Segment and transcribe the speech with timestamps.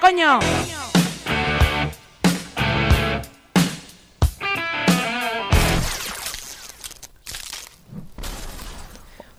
[0.00, 0.38] coño!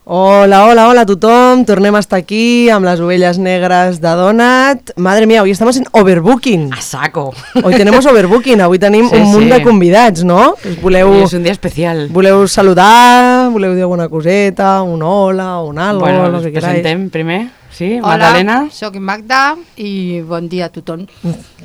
[0.08, 1.66] Hola, hola, hola a tothom.
[1.66, 4.92] Tornem a estar aquí amb les ovelles negres de Donat.
[5.02, 6.72] Madre mía, hoy estamos en overbooking.
[6.74, 7.34] A saco.
[7.64, 9.50] Hoy tenemos overbooking, avui tenim Sí, un munt sí.
[9.50, 10.54] de convidats, no?
[10.62, 12.08] Us voleu, es un día especial.
[12.14, 16.82] voleu saludar, voleu dir alguna coseta, un hola, un algo, Bueno, lo nos que queráis.
[16.84, 17.48] presentem primer.
[17.76, 18.70] Sí, Hola, Magdalena.
[18.72, 21.08] sóc Magda i bon dia a tothom.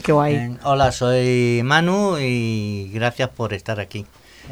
[0.03, 4.05] Qué guay, Eh, Hola, soy Manu y gracias por estar aquí.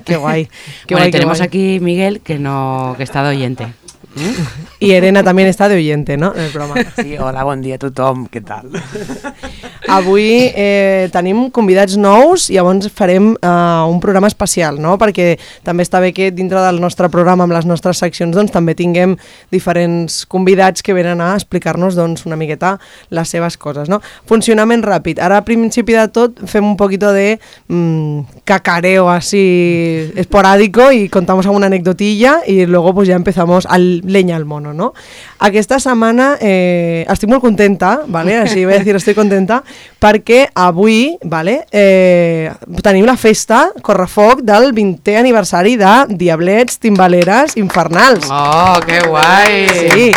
[0.04, 0.46] qué guay.
[0.86, 1.46] Qué bueno, guay, y qué tenemos guay.
[1.48, 3.66] aquí Miguel, que no que está de oyente.
[4.80, 6.74] Y Elena también está de oyente, no?, en el programa.
[6.96, 8.70] Sí, hola, bon dia a tothom, què tal?
[9.88, 13.50] Avui eh, tenim convidats nous i llavors farem eh,
[13.88, 14.96] un programa especial, no?
[15.00, 15.30] Perquè
[15.64, 19.16] també està bé que dintre del nostre programa, amb les nostres seccions, doncs també tinguem
[19.54, 22.76] diferents convidats que venen a explicar-nos doncs, una miqueta
[23.14, 24.00] les seves coses, no?
[24.28, 25.22] Funcionament ràpid.
[25.24, 31.46] Ara, a principi de tot, fem un poquito de mm, cacareo así esporádico y contamos
[31.46, 34.92] alguna anecdotilla y luego pues ya empezamos al leña al mono, no?
[35.38, 38.36] Aquesta setmana eh, estic molt contenta, vale?
[38.38, 39.62] així voy a decir estoy contenta,
[39.98, 42.50] perquè avui vale, eh,
[42.82, 48.28] tenim la festa Correfoc del 20è aniversari de Diablets, Timbaleres, Infernals.
[48.30, 49.68] ¡Oh, qué guay!
[49.68, 50.12] Sí,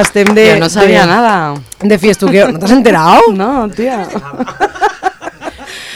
[0.00, 0.48] estem de...
[0.54, 1.54] Yo no sabía de, nada.
[1.80, 2.50] De fiestuqueo.
[2.50, 3.20] ¿No te has enterado?
[3.32, 4.08] No, tía.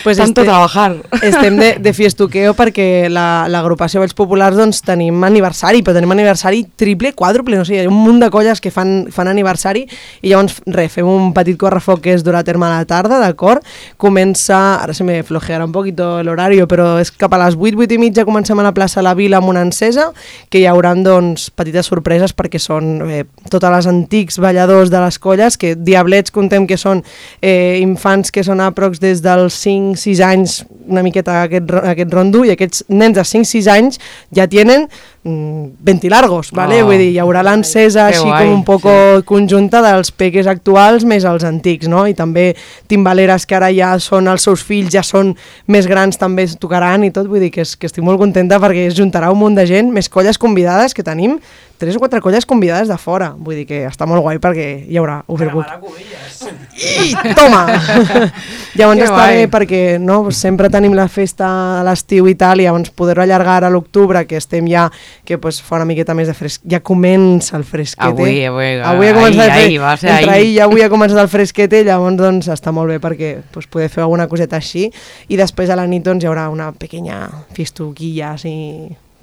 [0.06, 0.94] Pues Tanto este- trabajar.
[1.22, 6.60] Estem de, de fiestuqueo perquè la- l'agrupació Vells Populars doncs, tenim aniversari, però tenim aniversari
[6.78, 9.82] triple, quàdruple, no sé, hi ha un munt de colles que fan, fan aniversari
[10.22, 13.18] i llavors, res, fem un petit correfoc que es durà a terme a la tarda,
[13.18, 13.66] d'acord?
[13.98, 17.96] Comença, ara se me flojearà un poquito l'horari, però és cap a les 8, 8
[17.96, 20.12] i mitja comencem a la plaça La Vila amb una encesa,
[20.48, 25.18] que hi haurà doncs, petites sorpreses perquè són eh, totes les antics balladors de les
[25.18, 27.02] colles, que Diablets contem que són
[27.42, 29.58] eh, infants que són aprox des dels
[29.96, 34.00] 5-6 anys, una miqueta aquest, aquest rondo, i aquests nens de 5-6 anys
[34.36, 34.86] ja tenen
[35.24, 36.82] mm, 20 largos, ¿vale?
[36.82, 36.90] Oh.
[36.90, 38.94] Vull dir, hi haurà l'encesa així guai, com un poco
[39.28, 42.06] conjunta dels peques actuals més els antics, no?
[42.06, 42.48] I també
[42.90, 45.34] timbaleres que ara ja són els seus fills, ja són
[45.72, 48.60] més grans, també es tocaran i tot, vull dir que, és, que estic molt contenta
[48.62, 51.40] perquè es juntarà un munt de gent, més colles convidades que tenim,
[51.78, 54.98] tres o quatre colles convidades de fora, vull dir que està molt guai perquè hi
[54.98, 55.66] haurà Overbook.
[56.76, 57.62] I toma!
[58.76, 59.36] llavors Que està guai.
[59.36, 61.48] bé perquè no, sempre tenim la festa
[61.80, 64.88] a l'estiu i tal, i llavors poder-ho allargar a l'octubre, que estem ja,
[65.24, 66.64] que pues, fa una miqueta més de fresc...
[66.68, 68.10] Ja comença el fresquete.
[68.10, 70.44] Avui, avui, avui ha començat ahir, ahir, va ser entre ahir.
[70.44, 73.88] ahir i avui ha començat el fresquete, llavors doncs està molt bé perquè pues, poder
[73.92, 74.90] fer alguna coseta així,
[75.28, 77.24] i després a la nit doncs hi haurà una pequeña
[77.56, 78.54] fiestuquilla així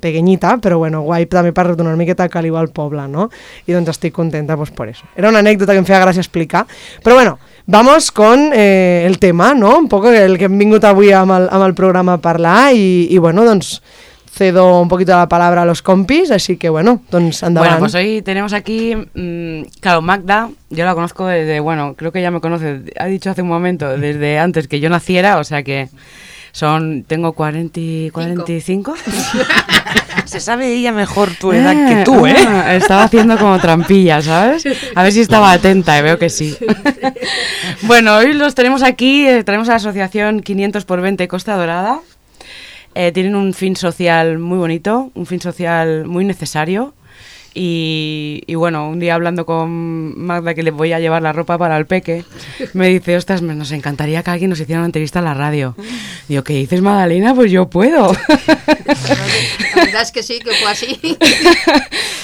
[0.04, 2.70] pequeñita, però bueno, guai també per donar una miqueta de caliu al
[3.10, 3.30] no?
[3.66, 5.06] I doncs estic contenta pues, por eso.
[5.16, 6.66] Era una anècdota que em feia gràcia explicar,
[7.04, 9.78] però bueno, vamos con eh, el tema, no?
[9.78, 13.08] Un poco el que hem vingut avui amb el, amb el programa a parlar i,
[13.10, 13.80] i bueno, doncs
[14.34, 17.74] cedo un poquito la palabra a los compis, así que bueno, doncs endavant.
[17.74, 22.22] Bueno, pues hoy tenemos aquí, mm, claro, Magda, yo la conozco desde, bueno, creo que
[22.22, 25.62] ya me conoce, ha dicho hace un momento, desde antes que yo naciera, o sea
[25.62, 25.90] que
[26.54, 28.94] son, tengo 40, y- 45.
[30.26, 32.36] Se sabe ella mejor tu edad que tú, ¿eh?
[32.76, 34.64] Estaba haciendo como trampilla, ¿sabes?
[34.96, 36.56] A ver si estaba atenta, y veo que sí.
[37.82, 42.00] bueno, hoy los tenemos aquí, eh, traemos a la asociación 500 por 20 Costa Dorada.
[42.96, 46.94] Eh, tienen un fin social muy bonito, un fin social muy necesario.
[47.56, 51.58] Y, y bueno, un día hablando con Magda que le voy a llevar la ropa
[51.58, 52.26] para el peque,
[52.74, 55.76] me dice, ostras, me- nos encantaría que alguien nos hiciera una entrevista en la radio.
[56.28, 57.36] Digo, ¿qué dices, Magdalena?
[57.36, 58.12] Pues yo puedo.
[59.76, 61.00] La verdad es que sí, que fue así.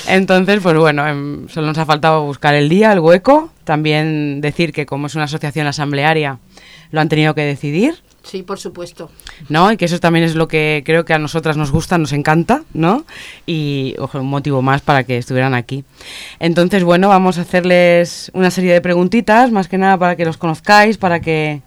[0.08, 3.52] Entonces, pues bueno, em, solo nos ha faltado buscar el día, el hueco.
[3.64, 6.40] También decir que como es una asociación asamblearia,
[6.92, 9.10] lo han tenido que decidir, Sí, por supuesto.
[9.48, 9.72] ¿no?
[9.72, 12.62] Y que eso también es lo que creo que a nosotras nos gusta, nos encanta,
[12.76, 13.06] ¿no?
[13.48, 15.84] Y ojo, un motivo más para que estuvieran aquí.
[16.40, 20.38] Entonces, bueno, vamos a hacerles una serie de preguntitas, más que nada para que los
[20.38, 21.62] conozcáis, para que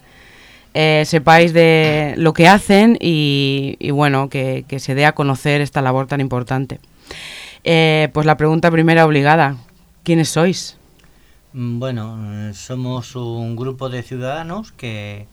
[0.74, 5.62] eh, sepáis de lo que hacen y, y bueno, que, que se dé a conocer
[5.62, 6.78] esta labor tan importante.
[7.64, 9.56] Eh, pues la pregunta primera obligada,
[10.04, 10.76] ¿quiénes sois?
[11.52, 12.18] Mm, Bueno,
[12.50, 15.26] eh, somos un grupo de ciudadanos que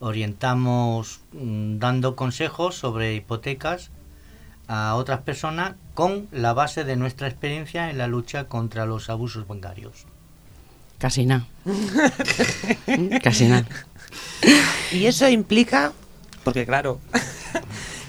[0.00, 3.90] orientamos mm, dando consejos sobre hipotecas
[4.66, 9.46] a otras personas con la base de nuestra experiencia en la lucha contra los abusos
[9.46, 10.06] bancarios.
[10.98, 11.46] Casi nada.
[13.22, 13.66] Casi nada.
[14.92, 15.92] Y eso implica,
[16.44, 17.00] porque claro,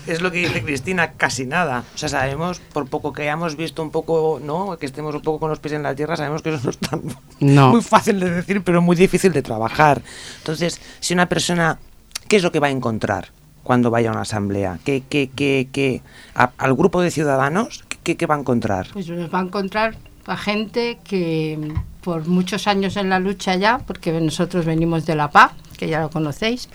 [0.07, 1.83] es lo que dice Cristina, casi nada.
[1.93, 4.77] O sea, sabemos, por poco que hayamos visto un poco, ¿no?
[4.77, 6.77] Que estemos un poco con los pies en la tierra, sabemos que eso no es
[6.77, 7.01] tan
[7.39, 7.69] No.
[7.69, 10.01] muy fácil de decir, pero muy difícil de trabajar.
[10.39, 11.79] Entonces, si una persona,
[12.27, 13.29] ¿qué es lo que va a encontrar
[13.63, 14.79] cuando vaya a una asamblea?
[14.83, 16.01] ¿Qué, qué, qué, qué-
[16.35, 18.87] a- al grupo de ciudadanos, ¿qué, qué va a encontrar?
[18.93, 19.95] Pues nos va a encontrar
[20.25, 25.29] a gente que por muchos años en la lucha ya, porque nosotros venimos de la
[25.29, 26.69] PA, que ya lo conocéis,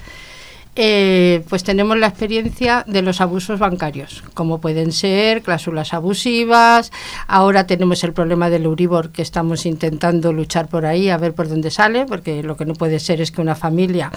[0.76, 6.93] eh, pues tenemos la experiencia de los abusos bancarios, como pueden ser cláusulas abusivas,
[7.26, 11.49] ahora tenemos el problema del Euribor que estamos intentando luchar por ahí a ver por
[11.49, 14.11] dónde sale, porque lo que no puede ser es que una familia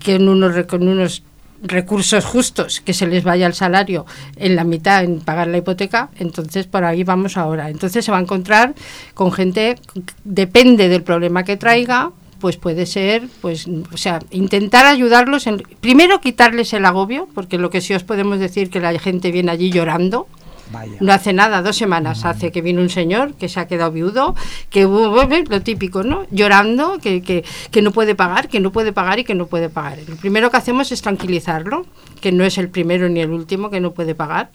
[0.00, 1.22] que en con unos
[1.62, 4.04] recursos justos que se les vaya el salario
[4.36, 7.70] en la mitad en pagar la hipoteca, entonces por ahí vamos ahora.
[7.70, 8.74] Entonces se va a encontrar
[9.14, 9.76] con gente,
[10.24, 12.10] depende del problema que traiga,
[12.44, 17.70] pues puede ser, pues, o sea, intentar ayudarlos, en, primero quitarles el agobio, porque lo
[17.70, 20.26] que sí os podemos decir que la gente viene allí llorando,
[20.70, 20.98] Vaya.
[21.00, 24.34] no hace nada, dos semanas hace que vino un señor que se ha quedado viudo,
[24.68, 26.26] que lo típico, ¿no?
[26.30, 29.70] Llorando, que, que, que no puede pagar, que no puede pagar y que no puede
[29.70, 30.00] pagar.
[30.06, 31.86] Lo primero que hacemos es tranquilizarlo,
[32.20, 34.50] que no es el primero ni el último que no puede pagar.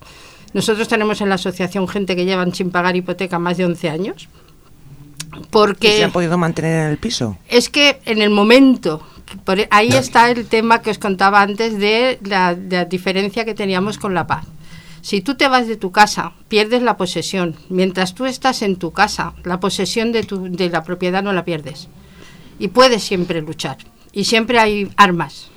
[0.53, 4.29] Nosotros tenemos en la asociación gente que llevan sin pagar hipoteca más de 11 años.
[5.35, 7.37] ¿Y Porque se han podido mantener en el piso?
[7.47, 9.01] es que en el momento,
[9.43, 13.53] por- ahí está el tema que os contaba antes de la, de la diferencia que
[13.53, 14.45] teníamos con la paz.
[15.01, 17.55] Si tú te vas de tu casa, pierdes la posesión.
[17.69, 21.45] Mientras tú estás en tu casa, la posesión de, tu, de la propiedad no la
[21.45, 21.87] pierdes.
[22.59, 23.77] Y puedes siempre luchar.
[24.11, 25.49] Y siempre hay armas.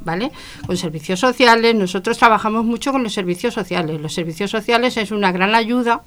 [0.00, 0.30] ¿Vale?
[0.66, 4.00] Con servicios sociales, nosotros trabajamos mucho con los servicios sociales.
[4.00, 6.02] Los servicios sociales es una gran ayuda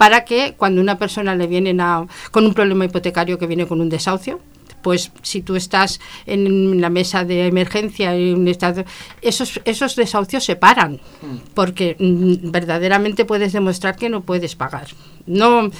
[0.00, 3.82] para que cuando una persona le viene a- con un problema hipotecario que viene con
[3.82, 4.40] un desahucio,
[4.80, 8.84] pues si tú estás en la mesa de emergencia, en estado-
[9.20, 11.00] esos, esos desahucios se paran,
[11.52, 14.86] porque mm, verdaderamente puedes demostrar que no puedes pagar.
[15.26, 15.70] No,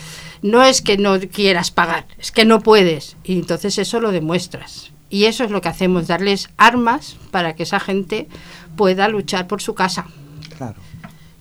[0.43, 3.17] no es que no quieras pagar, es que no puedes.
[3.25, 4.93] Y entonces eso lo demuestras.
[5.09, 8.29] Y eso es lo que hacemos, darles armas para que esa gente
[8.77, 10.09] pueda luchar por su casa.
[10.59, 10.77] Claro.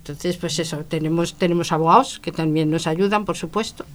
[0.09, 3.85] Entonces, pues eso, tenemos, tenemos abogados que también nos ayudan, por supuesto.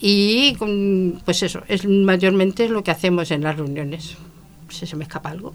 [0.00, 4.16] Y con- pues eso, es mayormente es lo que hacemos en las reuniones.
[4.68, 5.54] Si se me escapa algo.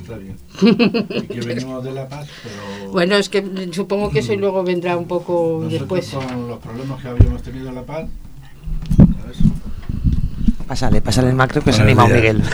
[0.00, 0.36] Está bien.
[1.12, 4.96] Y que venimos de La Paz, pero Bueno, es que supongo que eso luego vendrá
[4.96, 6.08] un poco nosotros después.
[6.26, 8.06] con los problemas que habíamos tenido en La Paz,
[8.96, 9.36] ¿sabes?
[10.66, 12.16] Pásale, pásale el macro que se anima días.
[12.16, 12.42] Miguel.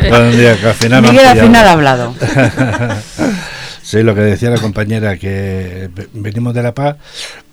[0.00, 2.14] Que al final Miguel al final ha hablado.
[3.86, 6.96] Sí, lo que decía la compañera, que ve- venimos de La Paz,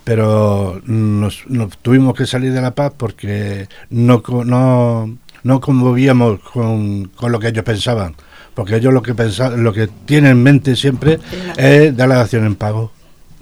[0.03, 1.43] pero nos,
[1.83, 7.49] tuvimos que salir de La Paz porque no, no, no conmovíamos con, con lo que
[7.49, 8.15] ellos pensaban.
[8.55, 11.19] Porque ellos lo que pensaban, lo que tienen en mente siempre
[11.55, 12.91] es dar la acción en pago.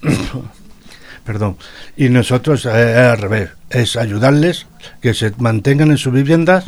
[1.25, 1.55] Perdón.
[1.95, 4.67] Y nosotros eh, es al revés, es ayudarles
[5.01, 6.65] que se mantengan en sus viviendas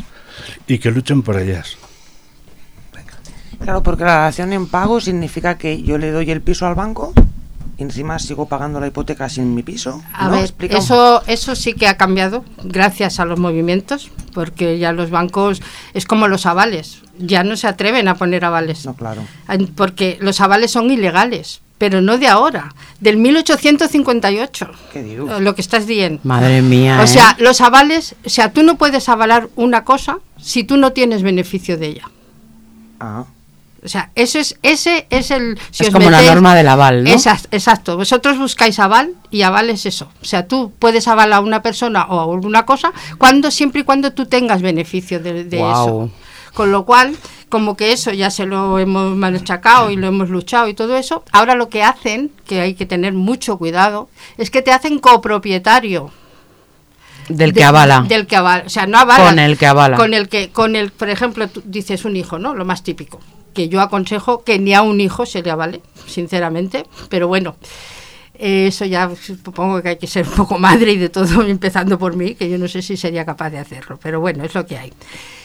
[0.66, 1.76] y que luchen por ellas.
[3.60, 7.12] Claro, porque la dación en pago significa que yo le doy el piso al banco
[7.76, 10.02] y encima sigo pagando la hipoteca sin mi piso.
[10.12, 10.32] A ¿no?
[10.32, 14.92] ver, Explica un- eso, eso sí que ha cambiado gracias a los movimientos, porque ya
[14.92, 15.60] los bancos
[15.92, 18.84] es como los avales, ya no se atreven a poner avales.
[18.86, 19.22] No, claro.
[19.76, 24.70] Porque los avales son ilegales, pero no de ahora, del 1858.
[24.92, 25.40] ¿Qué digo?
[25.40, 26.20] Lo que estás diciendo.
[26.24, 26.98] Madre mía.
[27.00, 27.06] O ¿eh?
[27.08, 31.22] sea, los avales, o sea, tú no puedes avalar una cosa si tú no tienes
[31.22, 32.10] beneficio de ella.
[33.00, 33.24] Ah,
[33.84, 35.58] O sea, eso es, ese es el...
[35.70, 37.10] si Es os como la norma del aval, ¿no?
[37.10, 37.96] Exacto, exacto.
[37.98, 40.10] Vosotros buscáis aval y aval es eso.
[40.22, 43.84] O sea, tú puedes avalar a una persona o a alguna cosa cuando siempre y
[43.84, 46.04] cuando tú tengas beneficio de, de Guau.
[46.06, 46.10] eso.
[46.54, 47.14] Con lo cual,
[47.50, 51.22] como que eso ya se lo hemos machacado y lo hemos luchado y todo eso,
[51.32, 56.10] ahora lo que hacen, que hay que tener mucho cuidado, es que te hacen copropietario.
[57.28, 58.04] Del de- que avala.
[58.08, 58.64] Del que avala.
[58.66, 59.24] O sea, no avala.
[59.24, 59.96] Con el que avala.
[59.96, 62.54] Con el que, con el, por ejemplo, tú dices un hijo, ¿no?
[62.54, 63.20] Lo más típico.
[63.54, 66.84] Que yo aconsejo que ni a un hijo se le avale, sinceramente.
[67.08, 67.56] Pero bueno,
[68.36, 72.16] eso ya supongo que hay que ser un poco madre y de todo, empezando por
[72.16, 73.98] mí, que yo no sé si sería capaz de hacerlo.
[74.02, 74.92] Pero bueno, es lo que hay.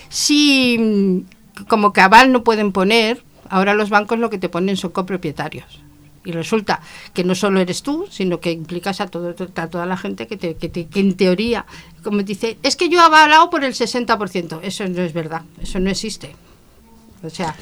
[0.10, 1.26] Si
[1.68, 5.82] como que aval no pueden poner, ahora los bancos lo que te ponen son copropietarios.
[6.26, 6.82] Y resulta
[7.14, 10.36] que no solo eres tú, sino que implicas a, todo, a toda la gente que,
[10.36, 11.66] te, que, te- que en teoría,
[12.04, 14.60] como dice, es que yo he avalado por el 60%.
[14.62, 16.36] Eso no es verdad, eso no existe.
[17.24, 17.56] O sea,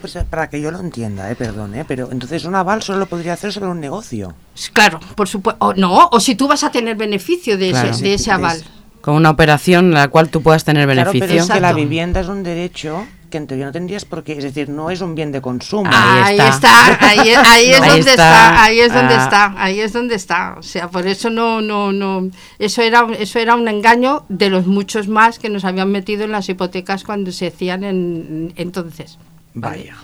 [0.00, 2.98] pues eh, para que yo lo entienda, eh, perdón, eh, pero entonces un aval solo
[2.98, 4.34] lo podría hacer sobre un negocio.
[4.72, 5.64] claro, por supuesto.
[5.64, 7.90] O no, o si tú vas a tener beneficio de, Claro.
[7.90, 8.62] ese, de ese aval.
[9.00, 11.28] Con una operación en la cual tú puedas tener Claro, beneficio.
[11.28, 14.44] pero es que la vivienda es un derecho que en teoría no tendrías porque, es
[14.44, 15.90] decir, no es un bien de consumo.
[15.92, 16.92] Ah, Ahí Ahí está.
[16.92, 18.12] está, ahí, es- ahí es Ahí donde está.
[18.12, 18.62] está.
[18.64, 19.24] ahí es donde Ah.
[19.24, 20.54] está, ahí es donde está.
[20.58, 24.66] O sea, por eso no, no, no, eso era, eso era un engaño de los
[24.66, 29.18] muchos más que nos habían metido en las hipotecas cuando se hacían en, entonces.
[29.54, 29.78] ¿Vale?
[29.78, 29.96] Vaya.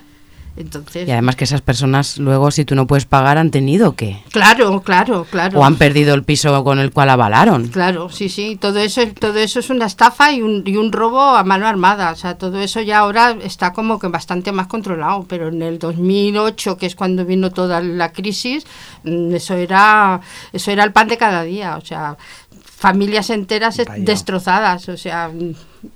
[0.57, 4.21] Entonces, Y además que esas personas luego, si tú no puedes pagar, han tenido que.
[4.31, 5.61] claro, claro, claro.
[5.61, 7.69] O han perdido el piso con el cual avalaron.
[7.69, 11.21] Claro, sí, sí, todo eso, todo eso es una estafa y un, y un robo
[11.21, 15.25] a mano armada, o sea, todo eso ya ahora está como que bastante más controlado,
[15.29, 18.67] pero en el 2008, que es cuando vino toda la crisis,
[19.05, 20.21] mm, eso era,
[20.53, 22.17] eso era el pan de cada día, o sea,
[22.65, 24.05] familias enteras Vaya.
[24.05, 25.31] destrozadas, o sea,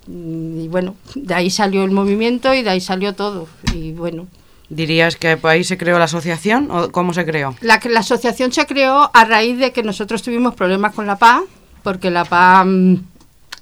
[0.07, 4.27] y bueno, de ahí salió el movimiento y de ahí salió todo, y bueno,
[4.71, 7.55] ¿Dirías que ahí se creó la asociación o cómo se creó?
[7.61, 11.43] La, la asociación se creó a raíz de que nosotros tuvimos problemas con la PA,
[11.83, 12.97] porque la PA, mm,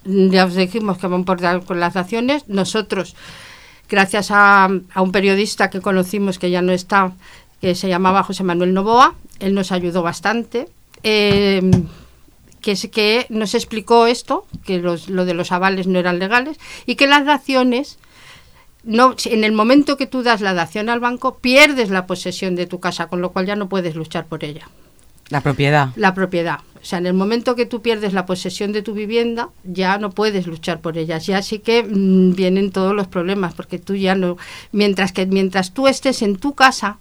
[0.05, 2.45] ya os dijimos que van por dar con las naciones.
[2.47, 3.17] Nosotros,
[3.91, 7.13] gracias a, a un periodista que conocimos que ya no está,
[7.61, 10.69] que se llamaba José Manuel Novoa, él nos ayudó bastante.
[11.03, 11.61] eh,
[12.63, 16.59] que, es, que nos explicó esto, que los, lo de los avales no eran legales
[16.87, 17.99] y que las daciones
[18.85, 22.67] no, en el momento que tú das la dación al banco, pierdes la posesión de
[22.67, 24.69] tu casa, con lo cual ya no puedes luchar por ella,
[25.29, 25.91] La propiedad.
[25.97, 26.61] la propiedad.
[26.83, 30.11] O sea, en el momento que tú pierdes la posesión de tu vivienda, ya no
[30.11, 31.19] puedes luchar por ella.
[31.19, 34.37] Ya sí que mm, vienen todos los problemas, porque tú ya no,
[34.73, 36.99] mientras que mientras tú estés en tu casa,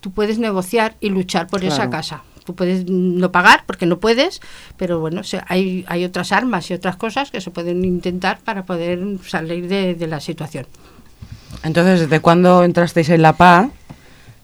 [0.00, 2.24] tú puedes negociar y luchar por esa casa.
[2.44, 4.40] Tú puedes no pagar porque no puedes,
[4.76, 8.38] pero bueno, o sea, hay, hay otras armas y otras cosas que se pueden intentar
[8.40, 10.66] para poder salir de- de la situación.
[11.62, 13.70] Entonces, ¿desde cuándo entrasteis en la PA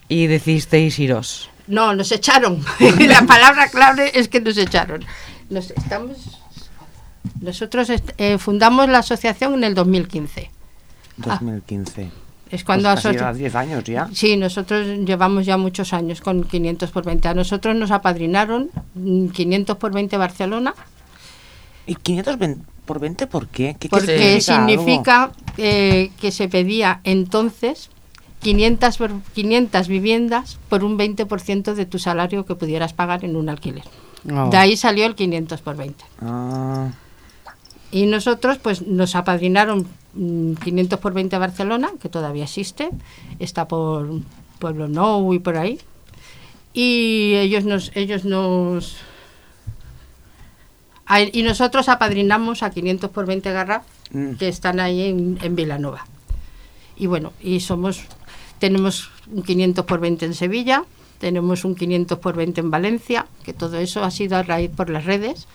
[0.08, 1.50] y decidisteis iros?
[1.66, 2.64] No, nos echaron.
[3.00, 5.04] la palabra clave es que nos echaron.
[5.50, 6.40] Nos estamos,
[7.40, 10.50] nosotros est- eh, fundamos la asociación en el 2015.
[11.16, 12.10] 2015.
[12.50, 14.08] Es cuando Pues casi lleva 10 años ya.
[14.12, 17.28] Sí, nosotros llevamos ya muchos años con 500 por 20.
[17.28, 20.74] A nosotros nos apadrinaron mm, 500 por 20 Barcelona,
[21.86, 23.76] ¿Y 500 ven- por 20 por qué?
[23.78, 24.40] ¿Qué, porque algo?
[24.40, 27.90] significa eh, que se pedía entonces
[28.40, 33.48] 500, por- 500 viviendas por un 20% de tu salario que pudieras pagar en un
[33.48, 33.84] alquiler.
[34.30, 34.48] Oh.
[34.50, 36.04] De ahí salió el 500 por 20.
[36.22, 36.88] Ah,
[37.90, 42.90] Y nosotros, pues nos apadrinaron mm, 500 por 20 Barcelona, que todavía existe,
[43.38, 44.10] está por
[44.58, 45.78] Pueblo Nou y por ahí.
[46.74, 48.96] Y ellos nos, ellos nos
[51.06, 54.32] a- y nosotros apadrinamos a 500 por 20 Garraf, Mm.
[54.36, 56.06] que están ahí en, en Vilanova.
[56.96, 58.04] Y bueno, y somos,
[58.58, 60.84] tenemos un 500 por 20 en Sevilla,
[61.18, 64.88] tenemos un 500 por 20 en Valencia, que todo eso ha sido a raíz por
[64.88, 65.46] las redes,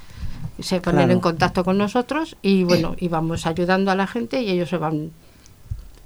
[0.60, 1.14] se ponen Claro.
[1.14, 4.78] en contacto con nosotros y bueno, y vamos ayudando a la gente y ellos se
[4.78, 5.12] van.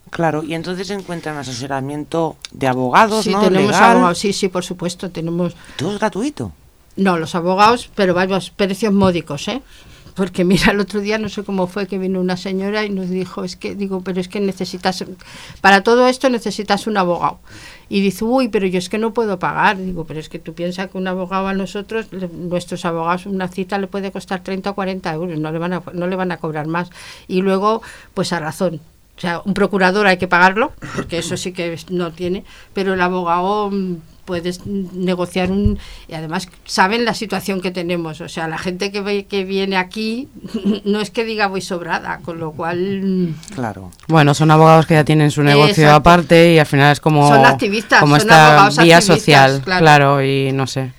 [0.09, 3.41] claro, y entonces encuentran asesoramiento de abogados, Sí, ¿no?
[3.41, 3.91] tenemos Legal.
[3.91, 6.51] abogados, sí, sí, por supuesto, tenemos Todo es gratuito.
[6.95, 9.61] No, los abogados, pero vamos, precios módicos, ¿eh?
[10.15, 13.09] Porque mira, el otro día no sé cómo fue que vino una señora y nos
[13.09, 15.03] dijo, es que, digo, pero es que necesitas,
[15.61, 17.39] para todo esto necesitas un abogado.
[17.89, 19.77] Y dice, uy, pero yo es que no puedo pagar.
[19.77, 23.77] Digo, pero es que tú piensas que un abogado a nosotros, nuestros abogados, una cita
[23.77, 26.37] le puede costar 30 o 40 euros, no le, van a, no le van a
[26.37, 26.89] cobrar más.
[27.27, 27.81] Y luego,
[28.13, 28.81] pues a razón.
[29.17, 33.01] O sea, un procurador hay que pagarlo, porque eso sí que no tiene, pero el
[33.01, 33.95] abogado mm,
[34.27, 35.79] puedes negociar un...
[36.07, 39.77] Y además saben la situación que tenemos, o sea, la gente que, ve- que viene
[39.77, 40.27] aquí
[40.83, 43.33] no es que diga voy sobrada, con lo cual...
[43.55, 43.91] Claro.
[44.07, 45.95] Bueno, son abogados que ya tienen su negocio Exacto.
[45.95, 49.61] aparte y al final es como, Son activistas, como son esta abogados vía activistas, social,
[49.63, 49.81] claro.
[49.81, 50.23] claro.
[50.23, 50.91] y no sé.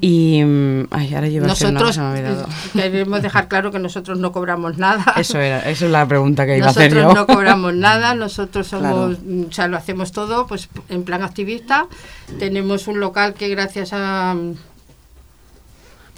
[0.00, 2.46] Y mm, ay, ahora yo iba a decir una Nosotros olvidado.
[2.72, 5.04] queremos dejar claro que nosotros no cobramos nada.
[5.16, 8.66] Eso era, eso es la pregunta que iba a hacer Nosotros no cobramos nada, nosotros
[8.68, 9.16] somos, Claro.
[9.24, 11.86] mm, o sea, lo hacemos todo pues en plan activista.
[12.38, 14.36] Tenemos un local que gracias a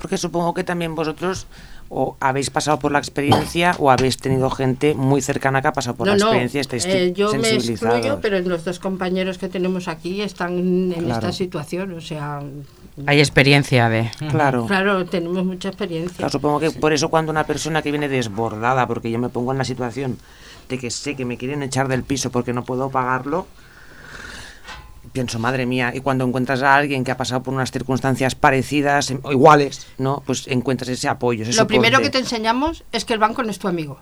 [0.01, 1.47] Porque supongo que también vosotros
[1.93, 5.97] o habéis pasado por la experiencia o habéis tenido gente muy cercana que ha pasado
[5.97, 9.89] por la experiencia y estáis eh, yo me excluyo, pero los dos compañeros que tenemos
[9.89, 11.15] aquí están en Claro.
[11.15, 12.43] esta situación, o sea,
[13.07, 14.11] Hay experiencia de...
[14.31, 14.67] Claro.
[14.67, 16.17] claro, tenemos mucha experiencia.
[16.17, 19.53] Claro, supongo que por eso cuando una persona que viene desbordada, porque yo me pongo
[19.53, 20.19] en la situación
[20.69, 23.47] de que sé que me quieren echar del piso porque no puedo pagarlo,
[25.13, 29.11] pienso, madre mía, y cuando encuentras a alguien que ha pasado por unas circunstancias parecidas
[29.11, 30.23] em, o iguales, ¿no?
[30.25, 33.51] Pues encuentras ese apoyo, ese Lo primero que te enseñamos es que el banco no
[33.51, 33.99] es tu amigo.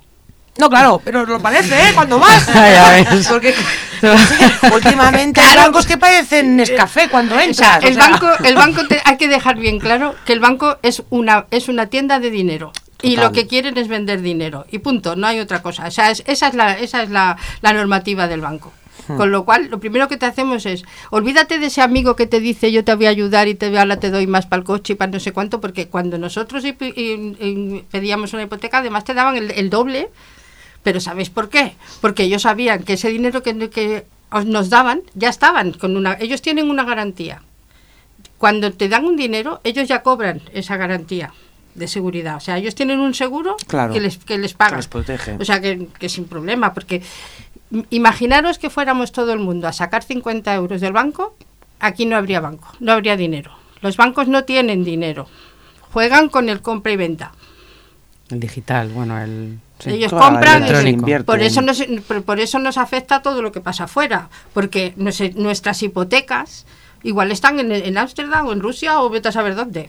[0.58, 1.92] No, claro, pero lo parece, ¿eh?
[1.94, 2.44] Cuando vas.
[3.28, 3.54] Porque
[4.74, 7.82] últimamente hay bancos que parecen Nescafé cuando entras.
[7.82, 8.08] o el sea.
[8.10, 11.68] banco, el banco te- hay que dejar bien claro que el banco es una, es
[11.68, 12.72] una tienda de dinero.
[13.00, 14.66] Y lo que quieren es vender dinero.
[14.72, 15.86] Y punto, no hay otra cosa.
[15.86, 18.72] O sea, es- esa es, la, esa es la, la normativa del banco.
[19.16, 22.40] Con lo cual, lo primero que te hacemos es, olvídate de ese amigo que te
[22.40, 24.92] dice yo te voy a ayudar y te, ahora te doy más para el coche
[24.92, 29.04] y para no sé cuánto, porque cuando nosotros hipi- y- y pedíamos una hipoteca, además
[29.04, 30.10] te daban el, el doble,
[30.88, 31.74] pero ¿sabéis por qué?
[32.00, 36.14] Porque ellos sabían que ese dinero que, que os- nos daban ya estaban con una...
[36.18, 37.42] Ellos tienen una garantía.
[38.38, 41.34] Cuando te dan un dinero, ellos ya cobran esa garantía
[41.74, 42.36] de seguridad.
[42.36, 43.92] O sea, ellos tienen un seguro Claro.
[43.92, 44.70] que, les, que les paga.
[44.70, 45.36] Que les protege.
[45.38, 47.02] O sea, que, que sin problema, porque
[47.70, 51.36] im- imaginaros que fuéramos todo el mundo a sacar 50 euros del banco,
[51.80, 53.52] aquí no habría banco, no habría dinero.
[53.82, 55.28] Los bancos no tienen dinero,
[55.92, 57.32] juegan con el compra y venta.
[58.30, 59.58] El digital, bueno, el...
[59.78, 59.90] sí.
[59.90, 61.24] Ellos Claro, compran, invierten.
[61.24, 65.34] por eso, nos, por, por eso nos afecta todo lo que pasa afuera, porque nos-
[65.34, 66.66] nuestras hipotecas
[67.02, 69.88] igual están en en Ámsterdam o en Rusia o vete a saber dónde.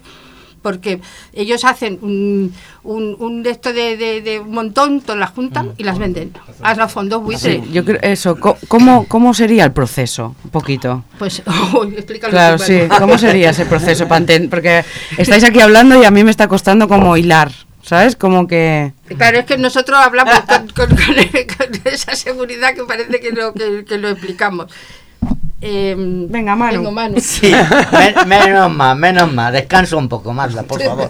[0.61, 0.99] Porque
[1.31, 2.53] ellos hacen un,
[2.83, 6.33] un, un de esto de, de, de un montón, todas las juntan y las venden
[6.61, 7.61] a los fondos buitre.
[7.63, 8.35] Sí, yo creo eso.
[8.37, 10.35] co- ¿Cómo, ¿Cómo sería el proceso?
[10.43, 11.05] Un poquito.
[11.17, 11.41] Pues,
[11.95, 12.77] explícalo Claro, sí.
[12.99, 14.05] ¿Cómo sería ese proceso?
[14.49, 14.83] Porque
[15.17, 17.53] estáis aquí hablando y a mí me está costando como hilar,
[17.89, 18.15] ¿sabes?
[18.15, 18.93] Como que...
[19.17, 23.51] Claro, es que nosotros hablamos con, con- con- con esa seguridad que parece que lo,
[23.53, 24.67] que, que lo explicamos.
[25.61, 26.83] Em, Venga, Manu.
[27.19, 27.51] Sí,
[27.91, 29.51] men- menos más, menos más.
[29.51, 31.09] Descanso un poco más, por favor.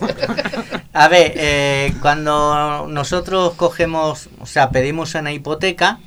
[0.93, 5.99] A ver, eh, cuando nosotros cogemos, o sea, pedimos una hipoteca,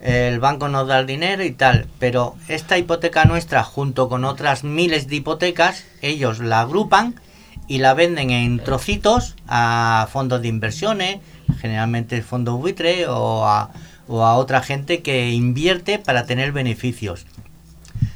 [0.00, 4.62] el banco nos da el dinero y tal, pero esta hipoteca nuestra, junto con otras
[4.62, 7.20] miles de hipotecas, ellos la agrupan
[7.68, 11.18] y la venden en trocitos a fondos de inversiones,
[11.60, 13.70] generalmente fondos buitre o a,
[14.08, 17.26] o a otra gente que invierte para tener beneficios.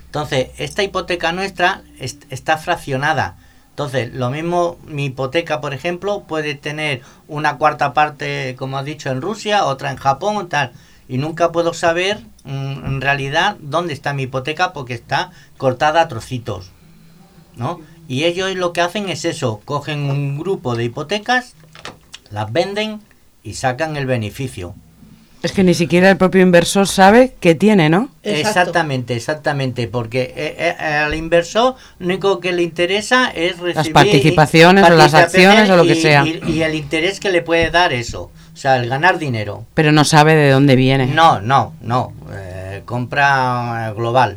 [0.07, 3.37] Entonces, esta hipoteca nuestra est- está fraccionada.
[3.71, 9.11] Entonces, lo mismo, mi hipoteca, por ejemplo, puede tener una cuarta parte, como has dicho,
[9.11, 10.73] en Rusia, otra en Japón tal.
[11.09, 16.09] Y nunca puedo saber, mm, en realidad, dónde está mi hipoteca porque está cortada a
[16.09, 16.71] trocitos.
[17.57, 17.81] ¿No?
[18.09, 21.55] Y ellos lo que hacen es eso, cogen un grupo de hipotecas,
[22.31, 23.01] las venden
[23.43, 24.75] y sacan el beneficio.
[25.43, 28.11] Es que ni siquiera el propio inversor sabe qué tiene, ¿no?
[28.23, 28.51] Exacto.
[28.61, 34.85] Exactamente, exactamente, porque eh, eh, al inversor lo único que le interesa es recibir participaciones
[34.85, 36.27] o las acciones o lo que y- sea.
[36.27, 39.65] Y, y el interés que le puede dar eso, o sea, el ganar dinero.
[39.73, 41.07] Pero no sabe de dónde viene.
[41.07, 44.37] No, no, no, eh, compra global.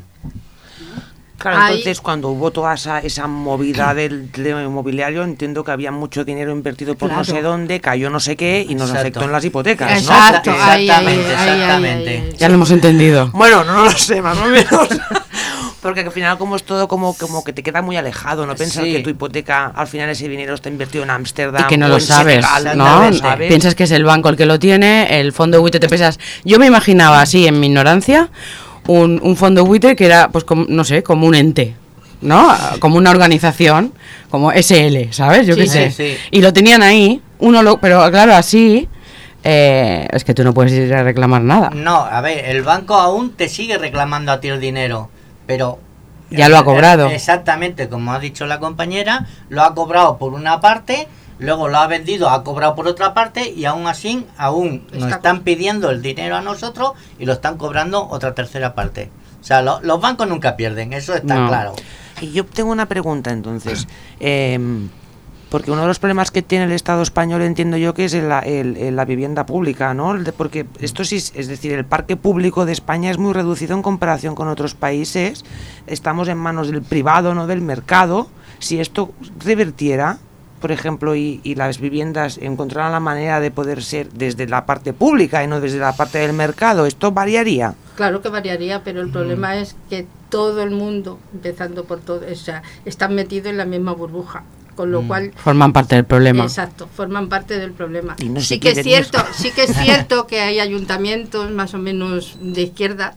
[1.43, 5.91] Claro, Ahí- entonces cuando hubo toda esa, esa movida del tema inmobiliario, entiendo que había
[5.91, 7.36] mucho dinero invertido por no Claro.
[7.36, 8.99] sé dónde, cayó no sé qué y nos Exacto.
[9.01, 10.08] afectó en las hipotecas, ¿no?
[10.08, 12.34] Porque- exactamente, exactamente.
[12.38, 13.29] Ya lo hemos entendido.
[13.34, 14.88] Bueno, no lo sé, más o menos.
[15.82, 18.86] Porque al final como es todo como, como que te queda muy alejado, no pensar
[18.86, 18.93] Sí.
[18.93, 21.89] que tu hipoteca al final ese dinero está invertido en Ámsterdam Y que no o
[21.89, 23.10] lo en sabes, Senegal, ¿no?
[23.12, 23.49] no sabes.
[23.49, 26.19] Piensas que es el banco el que lo tiene, el fondo buitre te pesas.
[26.45, 28.29] Yo me imaginaba así, en mi ignorancia,
[28.87, 31.75] un, un fondo buitre que era, pues, como, no sé, como un ente,
[32.21, 32.49] ¿no?
[32.79, 33.93] Como una organización,
[34.29, 35.47] como SL, ¿sabes?
[35.47, 35.91] Yo Sí, qué sé.
[35.91, 36.17] sí, sí.
[36.31, 38.87] Y lo tenían ahí, uno lo, pero claro, así,
[39.43, 41.69] eh, es que tú no puedes ir a reclamar nada.
[41.71, 45.09] No, a ver, el banco aún te sigue reclamando a ti el dinero,
[45.45, 45.79] pero...
[46.29, 47.09] Ya lo ha cobrado.
[47.09, 51.07] Exactamente, como ha dicho la compañera, lo ha cobrado por una parte,
[51.39, 55.15] luego lo ha vendido, ha cobrado por otra parte y aún así, aún nos Está
[55.17, 59.09] están pidiendo el dinero a nosotros y lo están cobrando otra tercera parte.
[59.41, 61.47] O sea, lo- los bancos nunca pierden, eso está No.
[61.47, 61.73] claro.
[62.21, 63.87] Y yo tengo una pregunta entonces.
[64.19, 64.89] em,
[65.49, 68.31] porque uno de los problemas que tiene el Estado español entiendo yo que es el-
[68.31, 70.15] el- el- la vivienda pública, ¿no?
[70.35, 74.33] Porque esto sí, es decir, el parque público de España es muy reducido en comparación
[74.33, 75.45] con otros países.
[75.85, 78.29] Estamos en manos del privado, no del mercado.
[78.57, 79.11] Si esto
[79.43, 80.17] revertiera,
[80.63, 84.93] por ejemplo, y, y las viviendas encontraran la manera de poder ser desde la parte
[84.93, 87.76] pública y no desde la parte del mercado, ¿esto variaría?
[87.97, 92.36] Claro que variaría, pero el problema es que todo el mundo, empezando por todo, o
[92.36, 96.45] sea, están metidos en la misma burbuja, con lo cual Forman parte del problema.
[96.45, 98.15] Exacto, forman parte del problema.
[98.19, 101.73] Y no se sí que es cierto, sí que es cierto que hay ayuntamientos más
[101.73, 103.15] o menos de izquierda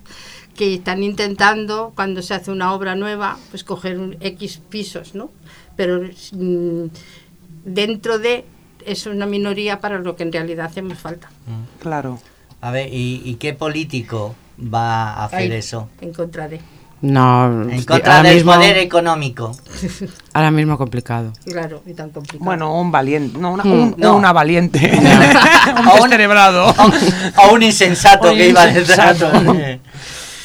[0.57, 5.31] que están intentando cuando se hace una obra nueva, pues coger un X pisos, ¿no?
[5.77, 6.01] Pero
[6.33, 6.87] mm,
[7.67, 8.47] dentro de
[8.87, 11.29] es una minoría para lo que en realidad hacemos falta.
[11.81, 12.19] Claro.
[12.61, 15.89] A ver, ¿y, y qué político va a hacer Ahí, eso?
[16.01, 16.61] En contra de,
[17.03, 19.55] No, En contra del mismo, poder económico.
[20.33, 21.33] ahora mismo complicado.
[21.45, 22.45] claro, y tan complicado.
[22.45, 23.73] Bueno, un valiente, no, una, Hmm.
[23.73, 24.17] un- No.
[24.17, 24.93] una valiente.
[24.99, 25.07] un
[25.89, 26.73] O un- descerebrado.
[27.49, 29.31] O un insensato que iba insensato.
[29.31, 29.81] detrás.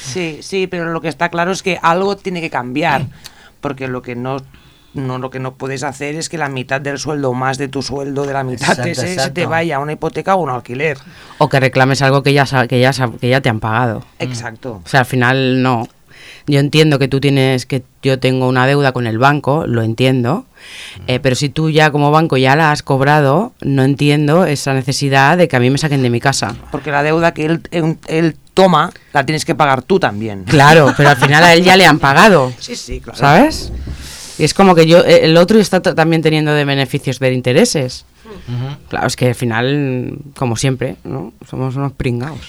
[0.04, 3.06] Sí, sí, pero lo que está claro es que algo tiene que cambiar,
[3.62, 4.38] porque lo que no
[4.94, 7.68] no lo que no puedes hacer es que la mitad del sueldo o más de
[7.68, 9.34] tu sueldo de la mitad Exacto, ese, se exacto.
[9.34, 10.98] te vaya a una hipoteca o un alquiler.
[11.38, 14.04] O que reclames algo que ya, que ya, que ya te han pagado.
[14.20, 14.82] Exacto.
[14.84, 15.88] O sea, al final no.
[16.48, 20.46] Yo entiendo que tú tienes, que yo tengo una deuda con el banco, lo entiendo,
[21.08, 25.38] eh, pero si tú ya como banco ya la has cobrado, no entiendo esa necesidad
[25.38, 26.56] de que a mí me saquen de mi casa.
[26.72, 30.44] Porque la deuda que él, él, él toma la tienes que pagar tú también.
[30.46, 33.18] Claro, pero al final a él ya le han pagado, Sí, sí, claro.
[33.20, 33.72] ¿sabes?
[34.44, 38.06] Es como que yo, eh, el otro está también teniendo de beneficios de intereses.
[38.90, 41.34] Claro, es que al final, como siempre, ¿no?
[41.50, 42.40] Somos unos pringados.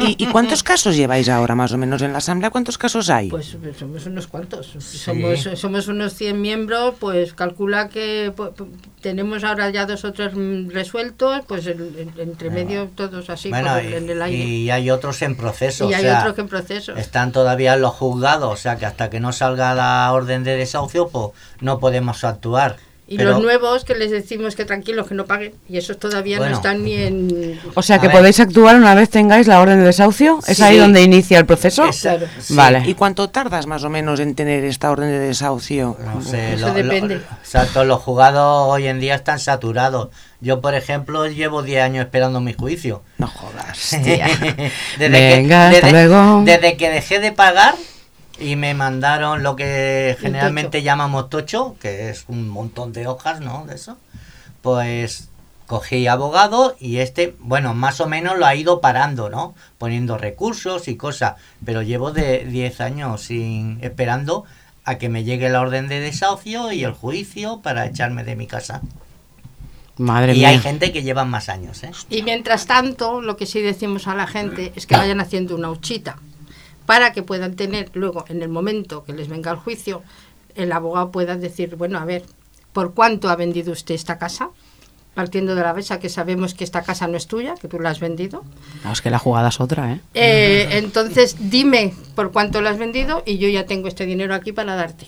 [0.00, 2.50] ¿Y, y cuántos casos lleváis ahora más o menos en la asamblea?
[2.50, 3.28] ¿Cuántos casos hay?
[3.28, 4.66] Pues eh, somos unos cuantos.
[4.78, 8.68] Somos, somos unos 100 miembros, pues calcula que pu- pu-
[9.00, 11.80] tenemos ahora ya dos o tres mm, resueltos, pues el-
[12.16, 14.38] el- entre medio todos así bueno, por el- en el aire.
[14.44, 15.88] y, y hay otros en proceso.
[15.90, 16.96] Y o hay sea, otros que en proceso.
[16.96, 20.56] Están todavía en los juzgados, o sea que hasta que no salga la orden de
[20.56, 22.76] desahucio, pues no podemos actuar.
[23.12, 25.52] Y Pero- los nuevos que les decimos que tranquilos, que no paguen.
[25.68, 26.52] Y esos todavía Bueno.
[26.52, 27.60] no están ni en...
[27.74, 28.16] O sea, que ver.
[28.16, 30.38] podéis actuar una vez tengáis la orden de desahucio.
[30.46, 30.62] ¿Es Sí.
[30.62, 31.84] ahí donde inicia el proceso?
[32.00, 32.26] Claro.
[32.40, 32.82] sí, Vale.
[32.86, 35.96] ¿Y cuánto tardas más o menos en tener esta orden de desahucio?
[36.02, 37.20] No sé, Eso lo- lo- depende.
[37.42, 40.08] exacto, los juzgados hoy en día están saturados.
[40.40, 43.02] Yo, por ejemplo, llevo 10 años esperando mi juicio.
[43.18, 43.90] No jodas.
[44.98, 46.42] desde Venga, que, hasta luego.
[46.44, 47.74] desde que dejé de pagar
[48.42, 53.64] y me mandaron lo que generalmente llamamos tocho, que es un montón de hojas, ¿no?
[53.66, 53.96] De eso.
[54.62, 55.28] Pues
[55.66, 59.54] cogí abogado y este, bueno, más o menos lo ha ido parando, ¿no?
[59.78, 61.36] Poniendo recursos y cosas.
[61.64, 64.44] Pero llevo de 10 años sin esperando
[64.84, 68.46] a que me llegue la orden de desahucio y el juicio para echarme de mi
[68.46, 68.82] casa.
[69.98, 70.48] Madre y mía.
[70.48, 71.92] hay gente que lleva más años, ¿eh?
[72.10, 75.70] Y mientras tanto, lo que sí decimos a la gente es que vayan haciendo una
[75.70, 76.16] huchita
[76.92, 80.02] para que puedan tener luego, en el momento que les venga el juicio,
[80.54, 82.22] el abogado pueda decir, bueno, a ver,
[82.74, 84.50] ¿por cuánto ha vendido usted esta casa?
[85.14, 87.88] Partiendo de la base que sabemos que esta casa no es tuya, que tú la
[87.88, 88.44] has vendido.
[88.84, 90.00] No, es que la jugada es otra, ¿eh?
[90.12, 94.52] Eh, entonces, dime por cuánto la has vendido y yo ya tengo este dinero aquí
[94.52, 95.06] para darte.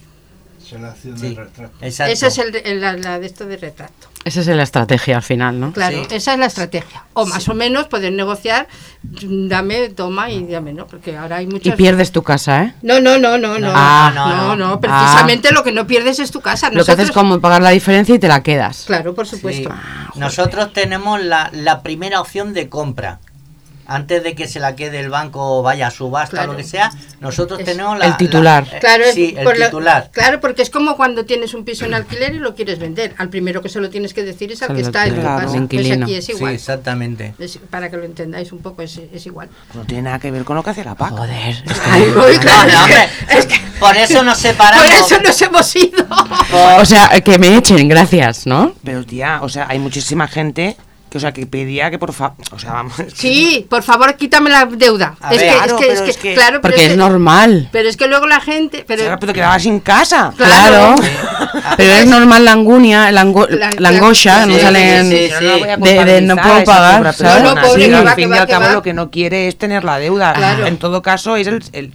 [0.64, 1.36] Sí,
[1.82, 2.12] exacto.
[2.12, 4.08] Ese es el, el- la, la de esto de retrato.
[4.24, 5.72] Esa es la estrategia al final, ¿no?
[5.72, 6.14] Claro, Sí.
[6.14, 7.04] esa es la estrategia.
[7.12, 8.66] O más o menos poder negociar,
[9.02, 10.86] dame, toma y dame, ¿no?
[10.86, 11.76] Porque ahora hay Y muchas...
[11.76, 12.74] pierdes tu casa, ¿eh?
[12.82, 13.70] No, no, no, no, no.
[13.74, 14.80] Ah, no, no, no, no.
[14.80, 16.68] precisamente lo que no pierdes es tu casa.
[16.70, 18.84] Lo que haces es Nosotros- como pagar la diferencia y te la quedas.
[18.86, 19.36] Claro, por Sí.
[19.36, 19.70] supuesto.
[20.16, 23.20] Nosotros tenemos la, la primera opción de compra.
[23.86, 26.50] Antes de que se la quede el banco o vaya a subasta Claro.
[26.50, 28.66] o lo que sea, nosotros Es- tenemos la, El titular.
[28.66, 30.10] la- eh, Claro, es sí, el por lo- titular.
[30.12, 33.14] claro, porque es como cuando tienes un piso en alquiler y lo quieres vender.
[33.18, 35.56] Al primero que se lo tienes que decir es al que está en tu casa.
[35.56, 36.54] el Pues aquí es Sí, igual.
[36.54, 37.34] exactamente.
[37.38, 39.48] Es- para que lo entendáis un poco, es, es igual.
[39.74, 41.10] No tiene nada que ver con lo que hace la PAC.
[41.10, 41.64] Joder.
[41.90, 44.86] Ay, voy, claro, No, no, es hombre, que- es que por eso nos separamos.
[44.86, 46.06] por eso nos hemos ido.
[46.78, 48.74] O sea, que me echen, gracias, ¿no?
[48.84, 50.76] Pero tía, o sea, hay muchísima gente
[51.14, 52.98] que, o sea, que pedía que por favor, o sea, vamos.
[52.98, 55.14] es que- Sí, por favor, quítame la deuda.
[55.30, 56.90] Es, ver, que, claro, es que, pero es que, es que- claro, pero Porque es
[56.90, 57.68] que- normal.
[57.70, 60.32] Pero es que luego la gente, pero Pero te quedabas sin casa.
[60.36, 60.96] Claro.
[60.96, 60.96] Claro.
[61.76, 65.28] Pero es normal la angunia, la, ango- La- la angosha, sí, no sí, salen sí,
[65.38, 65.44] sí.
[65.78, 68.36] no de- de no puedo pagar, No, no, pobre, sí, que al va, fin que
[68.36, 68.72] y al cabo va.
[68.72, 70.32] lo que no quiere es tener la deuda.
[70.34, 70.66] Claro.
[70.66, 71.92] En todo caso, es el, el-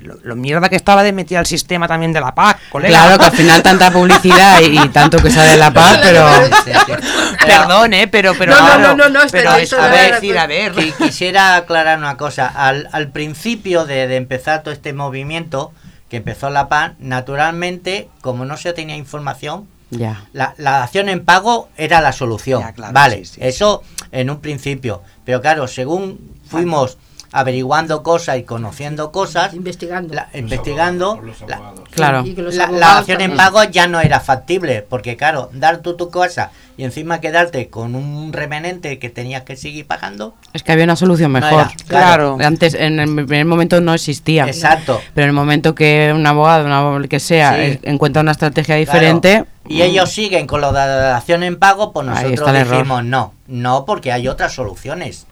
[0.00, 2.90] lo, lo mierda que estaba de meter al sistema también de la PAC, colega.
[3.00, 6.26] Claro, que al final tanta publicidad y, y tanto que sale la paz, pero...
[7.46, 10.38] Perdón, eh, pero, pero No, no, claro, no, no, no, pero es a ver, decir,
[10.38, 10.74] a ver.
[10.74, 12.46] Qui- Quisiera aclarar una cosa.
[12.46, 15.72] Al, al principio de, de empezar todo este movimiento,
[16.08, 20.24] que empezó la PAN, naturalmente, como no se tenía información, Ya.
[20.32, 22.60] la, la dación en pago era la solución.
[22.62, 23.40] Ya, claro, vale, sí, sí.
[23.42, 23.82] eso
[24.12, 25.02] en un principio.
[25.24, 26.98] Pero claro, según fuimos
[27.32, 30.14] averiguando cosas y conociendo cosas, investigando.
[30.14, 32.24] la- investigando, la, Claro.
[32.26, 35.96] Y que los la- dación en pago ya no era factible, porque claro, dar tú
[35.96, 40.72] tu cosa y encima quedarte con un remanente que tenías que seguir pagando, Es que
[40.72, 41.60] había una solución No mejor.
[41.62, 42.36] era, claro.
[42.42, 44.46] Antes, en el primer momento no existía.
[44.46, 45.00] exacto.
[45.14, 47.80] Pero en el momento que un abogado, un abogado que sea, Sí.
[47.82, 48.80] encuentra una estrategia Claro.
[48.98, 49.44] diferente...
[49.68, 52.70] Y ellos siguen con lo de la dación en pago, pues nosotros error.
[52.76, 55.26] dijimos no, no, porque hay otras soluciones.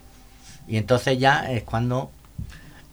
[0.69, 2.11] Y entonces ya es cuando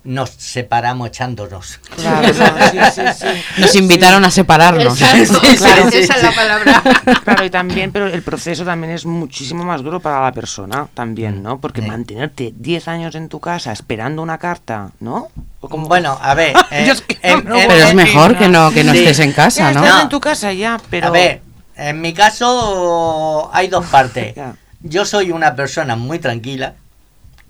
[0.04, 1.80] nos separamos echándonos.
[1.96, 2.34] Claro, no,
[2.72, 3.62] sí, sí, sí.
[3.62, 5.00] Nos invitaron a separarnos.
[5.00, 6.82] Exacto, claro, sí, esa es la palabra.
[7.24, 11.44] Claro, y también, pero el proceso también es muchísimo más duro para la persona, también,
[11.44, 11.60] ¿no?
[11.60, 11.88] Porque Sí.
[11.88, 15.28] mantenerte 10 años en tu casa esperando una carta, ¿no?
[15.60, 18.38] Como- Bueno, a ver, eh, Yo es que en- no en- Pero es en- mejor
[18.40, 19.00] que no, que no Sí.
[19.00, 19.84] estés en casa, ¿no?
[19.86, 21.08] estás en tu casa ya, pero...
[21.08, 21.42] A ver,
[21.76, 24.34] en mi caso hay dos partes.
[24.82, 26.74] Yo soy una persona muy tranquila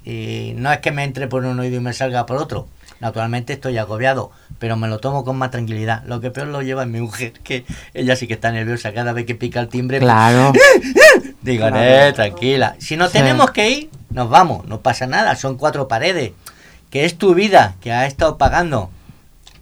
[0.05, 2.67] y no es que me entre por un oído y me salga por otro.
[2.99, 6.03] Naturalmente estoy agobiado, pero me lo tomo con más tranquilidad.
[6.05, 9.11] Lo que peor lo lleva es mi mujer, que ella sí que está nerviosa cada
[9.13, 9.99] vez que pica el timbre.
[9.99, 10.53] pues, Claro.
[11.41, 12.75] Digo, eh, tranquila.
[12.79, 13.01] Si Sí.
[13.11, 16.33] tenemos que ir, nos vamos, no pasa nada, son cuatro paredes.
[16.91, 18.91] Que es tu vida, que has estado pagando.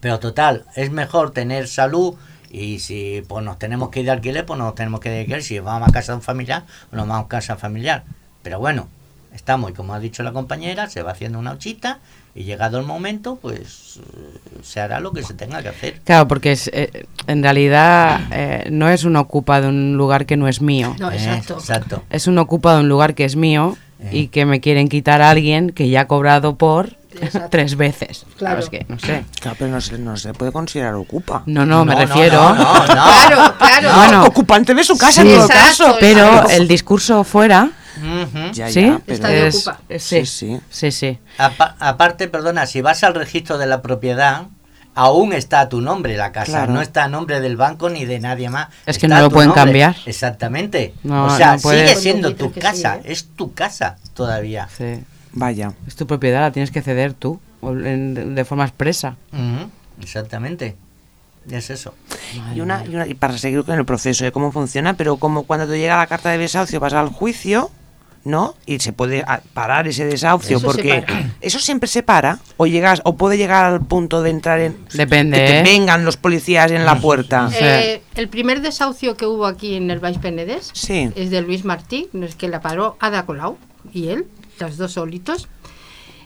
[0.02, 2.16] Pero total, es mejor tener salud
[2.50, 5.20] y si pues nos tenemos que ir de alquiler, pues nos tenemos que ir de
[5.22, 5.44] alquiler.
[5.44, 8.04] Si vamos a casa de un familiar, nos vamos a casa familiar.
[8.44, 8.88] Pero bueno,
[9.34, 12.00] estamos y como ha dicho la compañera, se va haciendo una ochita
[12.36, 16.02] y llegado el momento, pues eh, se hará lo que se tenga que hacer.
[16.04, 20.38] Claro, porque es, eh, en realidad eh, no es un ocupa de un lugar que
[20.38, 20.96] no es mío.
[21.00, 21.56] No, Eh, exacto.
[21.60, 22.04] exacto.
[22.10, 24.10] Es un ocupa de un lugar que es mío Eh.
[24.14, 27.50] y que me quieren quitar a alguien que ya ha cobrado por Exacto.
[27.52, 28.26] tres veces.
[28.38, 28.60] Claro.
[28.62, 29.26] es que no sé.
[29.42, 31.44] Claro, pero no se, no se puede considerar ocupa.
[31.48, 32.38] No, no, me No, refiero.
[32.38, 32.86] no, no, no.
[32.86, 33.90] Claro, claro.
[33.96, 35.68] Bueno, Ocupante de su casa sí, en todo exacto.
[35.84, 35.98] caso.
[36.00, 37.72] Pero el discurso fuera,
[38.54, 38.82] Ya, ¿sí?
[38.82, 39.82] ya, pero- Está de Es- ocupa.
[39.90, 40.60] es- Sí, sí, sí.
[40.70, 41.20] sí, sí.
[41.38, 44.44] Apa- aparte, perdona, si vas al registro de la propiedad,
[44.96, 46.74] aún está a tu nombre la casa, Claro.
[46.74, 48.68] no está a nombre del banco ni de nadie más.
[48.86, 49.64] Es que Está no lo pueden nombre.
[49.64, 49.96] cambiar.
[50.06, 50.94] Exactamente.
[51.04, 53.02] No, o sea, no sigue siendo tu casa, ¿eh?
[53.06, 54.68] es tu casa todavía.
[54.78, 55.04] sí.
[55.32, 55.74] Vaya.
[55.88, 59.16] Es tu propiedad, la tienes que ceder tú, de forma expresa.
[59.32, 59.70] Ujú,
[60.02, 60.76] Exactamente.
[61.50, 61.94] Es eso.
[62.56, 65.44] Y, una, y, una- y para seguir con el proceso de cómo funciona, pero como
[65.44, 67.70] cuando te llega la carta de desahucio vas al juicio,
[68.30, 68.56] ¿no?
[68.66, 71.04] Y se puede ah, parar ese desahucio Eso porque
[71.42, 75.38] eso siempre se para o llegas o puede llegar al punto de entrar en Depende,
[75.38, 75.64] que te ¿eh?
[75.64, 77.50] vengan los policías en la puerta.
[77.60, 81.10] Eh, el primer desahucio que hubo aquí en el Baix Penedés Sí.
[81.16, 83.58] es de Luis Martí, no es que la paró Ada Colau
[83.94, 84.28] y él,
[84.60, 85.48] los dos solitos.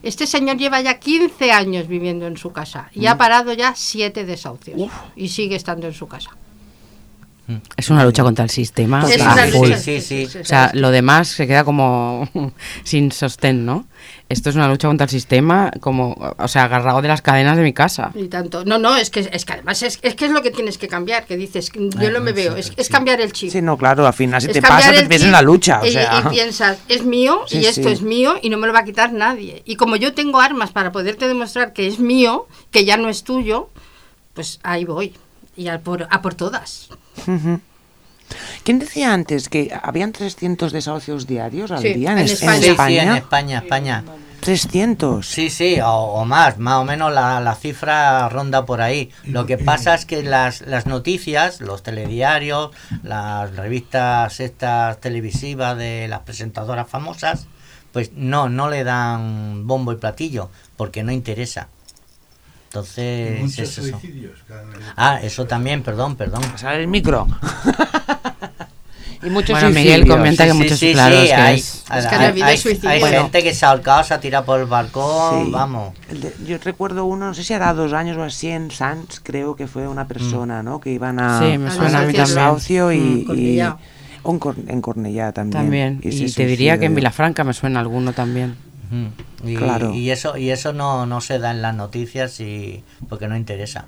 [0.04, 4.26] Este señor lleva ya 15 años viviendo en su casa y ha parado ya 7
[4.26, 6.32] desahucios y sigue estando en su casa.
[7.76, 9.04] Es una lucha contra el sistema.
[9.10, 9.68] Es a una full.
[9.68, 9.78] lucha.
[9.80, 10.38] Sí, sí, sí.
[10.40, 12.30] O sea, lo demás se queda como
[12.84, 13.86] sin sostén, ¿no?
[14.30, 17.64] Esto es una lucha contra el sistema, como, o sea, agarrado de las cadenas de
[17.64, 18.12] mi casa.
[18.16, 18.64] Y tanto.
[18.66, 20.88] No, no, es que, es que además es, es que es lo que tienes que
[20.88, 23.52] cambiar, que dices, yo no me veo, es, es cambiar el chip.
[23.52, 25.86] Sí, no, claro, al final si Es te pasa te ves en la lucha, o
[25.86, 26.24] y, sea.
[26.26, 27.94] y piensas, es mío Sí, y esto sí.
[27.94, 29.62] es mío y no me lo va a quitar nadie.
[29.66, 33.24] Y como yo tengo armas para poderte demostrar que es mío, que ya no es
[33.24, 33.70] tuyo,
[34.34, 35.14] pues ahí voy.
[35.56, 36.90] Y a por, a por todas.
[38.64, 42.56] ¿Quién decía antes que habían 300 desahucios diarios al Sí, día en, en es- España.
[42.56, 43.18] Sí, sí, en España?
[43.18, 44.04] España, España.
[44.40, 45.26] 300.
[45.26, 49.10] Sí, sí, o, o más, más o menos la, la cifra ronda por ahí.
[49.26, 52.72] Lo que pasa es que las, las noticias, los telediarios,
[53.04, 57.48] las revistas estas televisivas de las presentadoras famosas,
[57.94, 61.70] pues no, no le dan bombo y platillo, porque no interesa.
[62.74, 64.02] Entonces, Muchos es eso.
[64.98, 66.42] Ah, eso también, perdón, perdón.
[66.42, 67.28] Pasar el micro.
[69.24, 70.18] y muchos Bueno, Miguel suicidios.
[70.18, 73.22] comenta que muchos, claro, es que hay, es- Es que hay- hay- hay Bueno.
[73.22, 75.52] gente que se ha ahorcado, se ha tirado por el balcón, Sí.
[75.52, 75.94] vamos.
[76.10, 79.56] De- yo recuerdo uno, no sé si hará dos años o así, en Sans, creo
[79.56, 80.80] que fue una persona, ¿no?
[80.82, 82.40] Que iban a, Sí, me suena a mí también.
[82.92, 85.62] y, Mm, y- en, Cor- en Cornellá también.
[85.62, 86.02] También.
[86.02, 86.96] se Y te diría que en.
[86.96, 88.56] Vilafranca me suena alguno también.
[89.46, 89.94] Y, Claro.
[89.94, 93.86] y eso y eso no, no se da en las noticias y porque no interesa.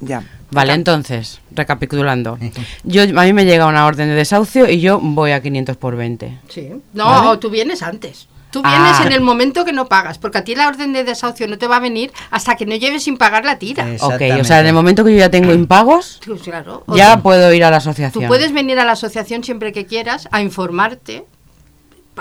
[0.00, 0.22] Ya.
[0.52, 2.38] Vale, entonces, recapitulando.
[2.84, 5.96] Yo, a mí me llega una orden de desahucio y yo voy a 500 por
[5.96, 6.38] 20.
[6.48, 6.70] Sí.
[6.94, 7.38] No, ¿Vale?
[7.38, 8.28] tú vienes antes.
[8.50, 9.02] Tú vienes Ah.
[9.04, 11.66] en el momento que no pagas, porque a ti la orden de desahucio no te
[11.66, 13.86] va a venir hasta que no lleves sin pagar la tira.
[14.00, 16.82] Ok, o sea, en el momento que yo ya tengo impagos, Pues claro.
[16.94, 18.26] Ya puedo ir a la Tú asociación.
[18.26, 21.26] puedes venir a la asociación siempre que quieras a informarte,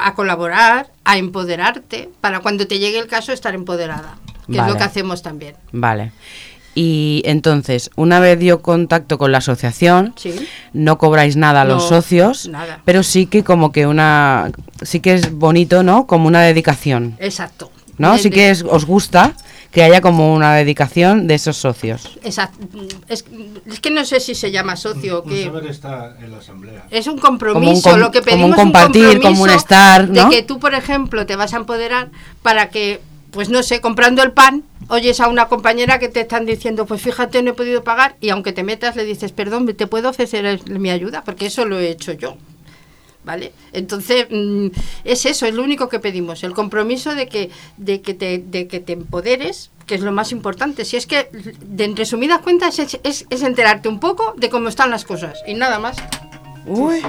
[0.01, 4.17] a colaborar, a empoderarte, para cuando te llegue el caso estar empoderada,
[4.51, 5.55] que es lo que hacemos también.
[5.71, 6.11] Vale.
[6.75, 10.35] Y entonces, una vez dio contacto con la asociación, Sí.
[10.73, 12.81] no cobráis nada a los socios, nada.
[12.85, 14.51] pero sí que como que una,
[14.83, 16.05] sí que es bonito, ¿no?
[16.05, 17.71] Como una dedicación, Exacto.
[17.97, 18.15] ¿no?
[18.19, 19.33] Sí que es- os gusta
[19.77, 22.17] que haya como una dedicación de esos socios.
[22.23, 22.57] Exacto.
[23.07, 23.23] Es,
[23.67, 25.43] es que no sé si se llama socio o Un qué.
[25.45, 26.87] saber está en la asamblea.
[26.89, 29.51] Es un compromiso, Como un com- lo que como un pedimos compartir, un como un
[29.51, 30.29] estar, ¿no?
[30.29, 32.09] De que tú, por ejemplo, te vas a empoderar
[32.41, 36.47] para que, pues no sé, comprando el pan, oyes a una compañera que te están
[36.47, 39.85] diciendo, pues fíjate, no he podido pagar, y aunque te metas, le dices, perdón, ¿te
[39.85, 41.21] puedo ofrecer mi ayuda?
[41.23, 42.35] Porque eso lo he hecho yo.
[43.27, 43.51] ¿Vale?
[43.73, 44.67] Entonces, mm,
[45.03, 48.69] es eso, es lo único que pedimos, el compromiso de que, de que, te, de
[48.69, 50.85] que te empoderes, que es lo más importante.
[50.85, 51.27] Si es que,
[51.61, 55.37] de, en resumidas cuentas, es, es, es enterarte un poco de cómo están las cosas,
[55.45, 55.97] y nada más.
[56.65, 57.01] Uy.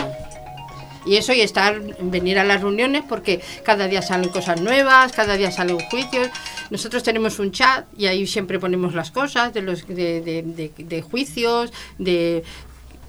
[1.07, 5.37] Y eso y estar, venir a las reuniones porque cada día salen cosas nuevas, cada
[5.39, 6.29] día salen juicios.
[6.71, 10.73] Nosotros tenemos un chat y ahí siempre ponemos las cosas de los de, de- de-
[10.77, 12.43] de juicios, de,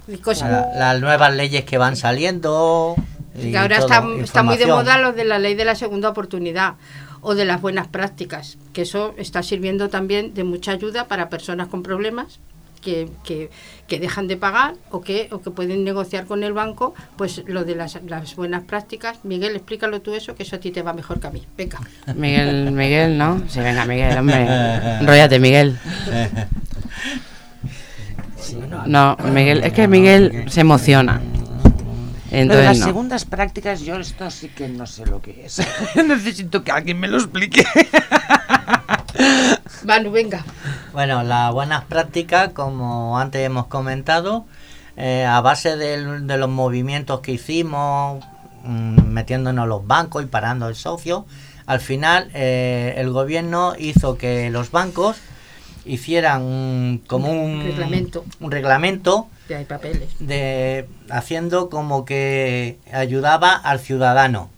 [0.09, 0.51] de cosas.
[0.51, 2.95] La- las nuevas leyes que van saliendo.
[3.41, 6.09] y ahora todo, está, está muy de moda lo de la ley de la segunda
[6.09, 6.73] oportunidad
[7.21, 11.67] o de las buenas prácticas, que eso está sirviendo también de mucha ayuda para personas
[11.67, 12.39] con problemas
[12.81, 13.49] que, que,
[13.89, 17.65] que dejan de pagar o que, o que pueden negociar con el banco, pues lo
[17.65, 19.19] de las, las buenas prácticas.
[19.25, 21.45] Miguel, explícalo tú eso, que eso a ti te va mejor que a mí.
[21.57, 21.79] Venga.
[22.15, 23.41] Miguel, Miguel, ¿no?
[23.49, 25.39] Sí, venga, Miguel, hombre.
[25.39, 25.77] Miguel.
[28.85, 31.21] No, Miguel, es que Miguel se emociona.
[32.31, 32.85] Entonces, las no.
[32.85, 35.61] segundas prácticas, yo esto sí que no sé lo que es.
[35.95, 37.65] Necesito que alguien me lo explique.
[39.83, 40.43] Manu, venga.
[40.93, 44.45] Bueno, las buenas prácticas, como antes hemos comentado,
[44.97, 48.23] eh, a base del- de los movimientos que hicimos,
[48.63, 51.25] mm, metiéndonos los bancos y parando el socio,
[51.65, 55.17] al final eh, el gobierno hizo que los bancos
[55.93, 58.23] hicieran un- como un Reglamento.
[58.39, 60.09] un reglamento hay papeles.
[60.19, 64.49] de haciendo como que ayudaba al ciudadano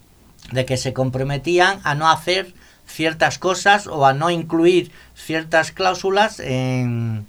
[0.51, 2.53] de que se comprometían a no hacer
[2.85, 7.25] ciertas cosas o a no incluir ciertas cláusulas en,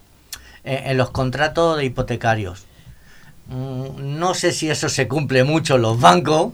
[0.65, 2.65] en- en los contratos de hipotecarios.
[3.49, 6.53] Mm, No sé si eso se cumple mucho en los bancos,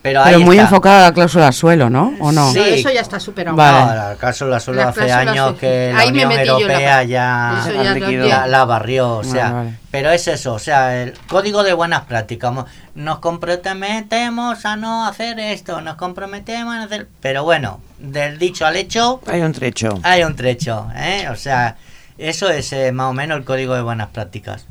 [0.00, 0.62] pero, muy está.
[0.68, 2.14] enfocada a la cláusula suelo, ¿no?
[2.20, 2.52] ¿O no?
[2.52, 2.60] Sí.
[2.60, 3.56] Eso ya está superado.
[3.56, 3.86] Vale.
[3.86, 7.94] No, la cláusula solo Las hace años que la Ahí Unión la Europea ya ya
[7.94, 9.78] la, la barrió, o sea, Vale, vale.
[9.90, 12.52] pero es eso, o sea, el código de buenas prácticas,
[12.94, 18.76] nos comprometemos a no hacer esto, nos comprometemos a hacer, pero bueno, del dicho al
[18.76, 19.98] hecho Hay un trecho.
[20.02, 21.28] hay un trecho, ¿eh?
[21.30, 21.76] o sea,
[22.18, 24.66] eso es eh, más o menos el código de buenas prácticas.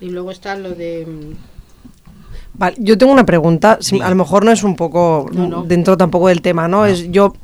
[0.00, 1.06] Y luego está lo de...
[2.54, 5.46] mm, Vale, yo tengo una pregunta, si- a lo mejor no es un poco No,
[5.46, 5.62] no.
[5.64, 6.86] dentro tampoco del tema, ¿no?
[6.86, 7.34] Es yo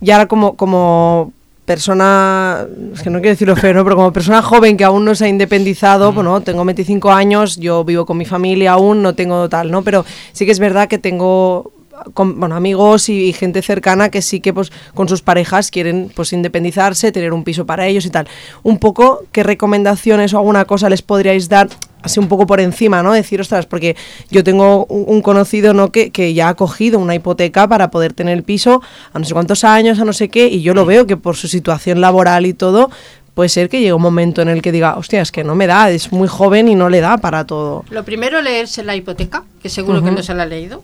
[0.00, 1.32] ya como como
[1.64, 3.84] persona, es que no quiero decirlo feo, ¿no?
[3.84, 7.84] Pero como persona joven que aún no se ha independizado, bueno, tengo 25 años, yo
[7.84, 9.82] vivo con mi familia aún, no tengo tal, ¿no?
[9.82, 11.70] Pero sí que es verdad que tengo
[12.14, 16.10] con- bueno, amigos y, y gente cercana que sí que pues con sus parejas quieren
[16.14, 18.26] pues independizarse, tener un piso para ellos y tal.
[18.62, 21.68] Un poco qué recomendaciones o alguna cosa les podríais dar
[22.08, 23.12] así un poco por encima, ¿no?
[23.12, 23.96] Decir, ostras, porque
[24.30, 25.92] yo tengo un, conocido, ¿no?
[25.92, 29.32] Que, que ya ha cogido una hipoteca para poder tener el piso a no sé
[29.34, 32.46] cuántos años, a no sé qué, y yo lo veo que por su situación laboral
[32.46, 32.90] y todo,
[33.34, 35.66] puede ser que llegue un momento en el que diga, hostia, es que no me
[35.68, 37.84] da, es muy joven y no le da para todo.
[37.90, 40.82] Lo primero, leerse la hipoteca, que seguro que no se la ha leído.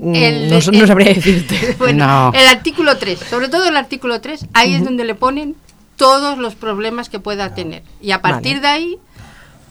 [0.00, 1.76] Mm, El- no, sabría decirte.
[1.78, 2.32] bueno, No.
[2.38, 5.54] el artículo 3, sobre todo el artículo 3, ahí es donde le ponen
[5.96, 7.82] todos los problemas que pueda tener.
[8.00, 8.98] Y a partir de ahí,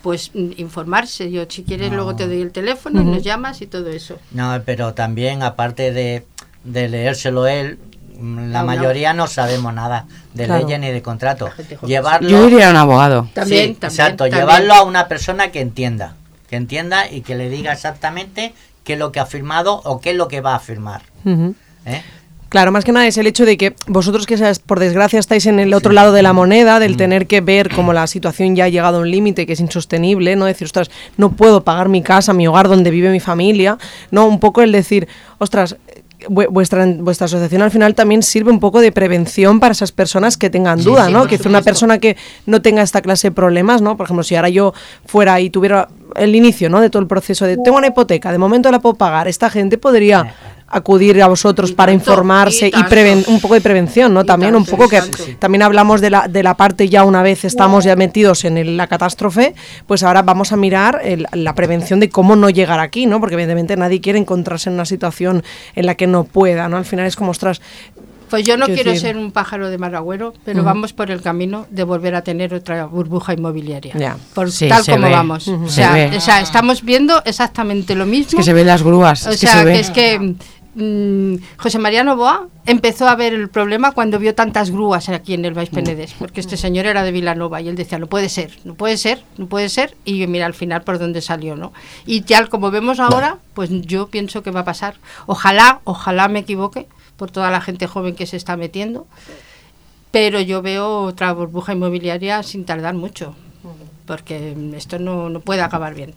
[0.02, 1.32] pues mm, informarse.
[1.32, 4.18] Yo, si quieres, luego te doy el teléfono y nos llamas y todo eso.
[4.32, 6.26] No, pero también aparte de,
[6.64, 7.80] de leérselo él,
[8.18, 10.64] mm, la No, mayoría no sabemos nada de Claro.
[10.66, 11.50] leyes ni de contrato.
[11.86, 13.30] Llevarlo, Yo diría a un abogado.
[13.34, 14.40] También, Sí, también, exacto, también.
[14.42, 16.16] llevarlo a una persona que entienda,
[16.50, 20.12] que entienda y que le diga exactamente qué es lo que ha firmado o qué
[20.12, 21.04] es lo que va a firmar.
[21.86, 22.04] ¿eh?
[22.52, 25.58] Claro, más que nada es el hecho de que vosotros que por desgracia estáis en
[25.58, 26.80] el otro lado de la moneda, Mm.
[26.82, 29.62] del tener que ver como la situación ya ha llegado a un límite que es
[29.62, 33.78] insostenible, no decir, ostras, no puedo pagar mi casa, mi hogar donde vive mi familia,
[34.12, 35.78] no, un poco el decir, ostras,
[36.28, 40.36] vu- vuestra, vuestra asociación al final también sirve un poco de prevención para esas personas
[40.36, 41.28] que tengan Sí, duda, sí, ¿no?
[41.28, 41.64] Que una supuesto.
[41.64, 43.96] persona que no tenga esta clase de problemas, ¿no?
[43.96, 44.74] Por ejemplo, si ahora yo
[45.06, 45.88] fuera y tuviera
[46.18, 46.82] el inicio, ¿no?
[46.82, 49.78] De todo el proceso de tengo una hipoteca, de momento la puedo pagar, esta gente
[49.78, 50.36] podría
[50.72, 54.24] acudir a vosotros Y para tanto, informarse y y, un poco de prevención, ¿no?
[54.26, 55.18] También un poco que tanto.
[55.40, 58.78] también hablamos de la, de la parte ya una vez estamos ya metidos en el-
[58.78, 59.54] la catástrofe,
[59.88, 63.20] pues ahora vamos a mirar el- la prevención de cómo no llegar aquí, ¿no?
[63.20, 65.44] Porque evidentemente nadie quiere encontrarse en una situación
[65.76, 66.78] en la que no pueda, ¿no?
[66.78, 67.62] Al final es como, ostras,
[68.30, 71.22] Pues yo no Quiero decir- ser un pájaro de mal agüero, pero vamos por el
[71.22, 73.94] camino de volver a tener otra burbuja inmobiliaria.
[73.98, 74.16] Ya.
[74.34, 75.12] Por Sí, tal como ve.
[75.12, 75.50] vamos.
[75.50, 76.16] O, Se sea, ve.
[76.16, 78.30] o sea, estamos viendo exactamente lo mismo.
[78.30, 79.28] Es que se ven las grúas.
[79.28, 80.36] O es que sea, se que es que
[80.76, 85.46] mm, José María Novoa empezó a ver el problema cuando vio tantas grúas aquí en
[85.46, 88.58] el Baix Penedès, porque este señor era de Vilanova y él decía, no puede ser,
[88.64, 91.74] no puede ser, no puede ser, y mira al final por dónde salió, ¿no?
[92.06, 94.96] Y ya como vemos ahora, pues yo pienso que va a pasar.
[95.26, 99.08] Ojalá, ojalá me equivoque por toda la gente joven que se está metiendo,
[100.12, 103.36] pero yo veo otra burbuja inmobiliaria sin tardar mucho,
[104.06, 106.14] porque esto no, no puede acabar bien.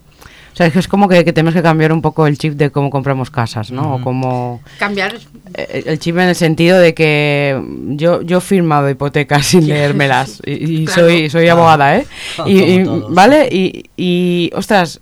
[0.54, 2.54] O sea, es que es como que, que tenemos que cambiar un poco el chip
[2.54, 3.96] de cómo compramos casas, ¿no?
[3.96, 4.62] O cómo...
[4.78, 5.16] Cambiar
[5.54, 10.40] eh, El chip en el sentido de que yo, yo he firmado hipotecas sin leérmelas
[10.46, 11.02] y, y Claro.
[11.02, 11.58] soy, soy Claro.
[11.58, 12.06] abogada, ¿eh?
[12.36, 12.84] Como Y, y-.
[13.08, 13.48] ¿Vale?
[13.50, 15.00] Y, y, ostras,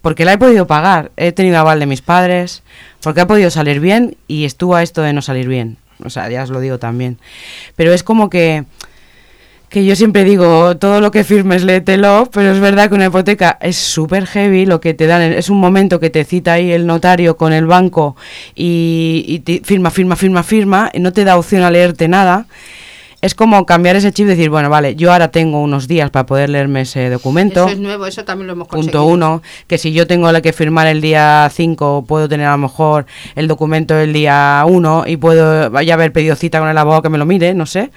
[0.00, 1.10] porque la he podido pagar.
[1.18, 2.62] He tenido aval de mis padres,
[3.02, 5.76] porque ha podido salir bien y estuvo a esto de no salir bien.
[6.02, 7.18] O sea, ya os lo digo también.
[7.76, 8.64] Pero es como que
[9.68, 13.58] que yo siempre digo, todo lo que firmes léetelo, pero es verdad que una hipoteca
[13.60, 16.86] es súper heavy, lo que te dan es un momento que te cita ahí el
[16.86, 18.16] notario con el banco
[18.54, 22.46] y, y firma, firma, firma, firma, y no te da opción a leerte nada.
[23.20, 26.24] Es como cambiar ese chip y decir, bueno, vale, yo ahora tengo unos días para
[26.24, 27.64] poder leerme ese documento.
[27.64, 29.00] Eso es nuevo, eso también lo hemos conseguido.
[29.00, 32.52] Punto uno, que si yo tengo la que firmar el día 5, puedo tener a
[32.52, 36.78] lo mejor el documento el día 1 y puedo ya haber pedido cita con el
[36.78, 37.90] abogado que me lo mire, no sé.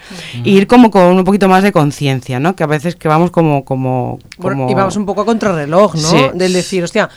[0.43, 2.55] Y ir como con un poquito más de conciencia, ¿no?
[2.55, 3.63] Que a veces que vamos como...
[3.63, 6.01] como, y vamos un poco a contrarreloj, ¿no?
[6.01, 6.17] Sí.
[6.34, 7.09] Del decir, hostia,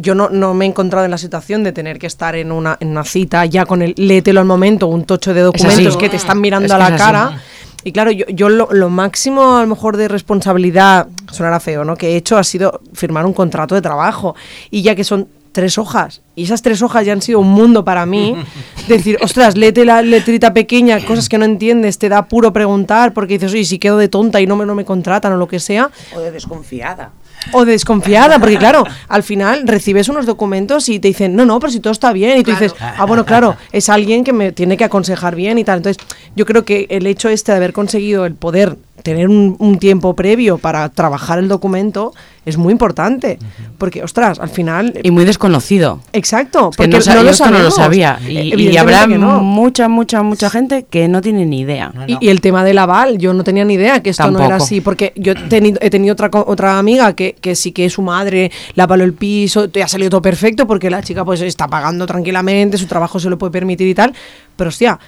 [0.00, 2.76] yo no, no me he encontrado en la situación de tener que estar en una,
[2.80, 6.16] en una cita ya con el léetelo al momento, un tocho de documentos que te
[6.16, 7.51] están mirando Es a la es así.
[7.84, 11.96] Y claro, yo, yo lo, lo máximo a lo mejor de responsabilidad, sonará feo, ¿no?
[11.96, 14.34] Que he hecho ha sido firmar un contrato de trabajo.
[14.70, 17.84] Y ya que son tres hojas, y esas tres hojas ya han sido un mundo
[17.84, 18.34] para mí,
[18.88, 23.34] decir, ostras, léete la letrita pequeña, cosas que no entiendes, te da puro preguntar, porque
[23.34, 25.60] dices, oye, si quedo de tonta y no me, no me contratan o lo que
[25.60, 27.10] sea, O de desconfiada.
[27.50, 31.58] O de desconfiada, porque claro, al final recibes unos documentos y te dicen, no, no,
[31.58, 34.52] pero si todo está bien, y tú dices, ah, bueno, claro, es alguien que me
[34.52, 35.78] tiene que aconsejar bien y tal.
[35.78, 36.04] Entonces,
[36.36, 40.14] yo creo que el hecho este de haber conseguido el poder tener un, un tiempo
[40.14, 42.12] previo para trabajar el documento
[42.44, 43.38] es muy importante,
[43.78, 44.98] porque, ostras, al final...
[45.04, 46.00] Y muy desconocido.
[46.12, 48.18] Exacto, Es que porque no, no yo lo esto no lo sabía.
[48.26, 49.40] Y, y habrá no.
[49.40, 51.92] mucha, mucha, mucha gente que no tiene ni idea.
[52.08, 54.48] Y, y el tema del aval, yo no tenía ni idea que esto no era
[54.48, 54.64] Tampoco.
[54.64, 57.88] así, porque yo he tenido, he tenido otra, co- otra amiga que, que sí que
[57.90, 61.40] su madre le avaló el piso, te ha salido todo perfecto porque la chica pues
[61.42, 64.12] está pagando tranquilamente, su trabajo se lo puede permitir y tal,
[64.56, 64.98] pero hostia,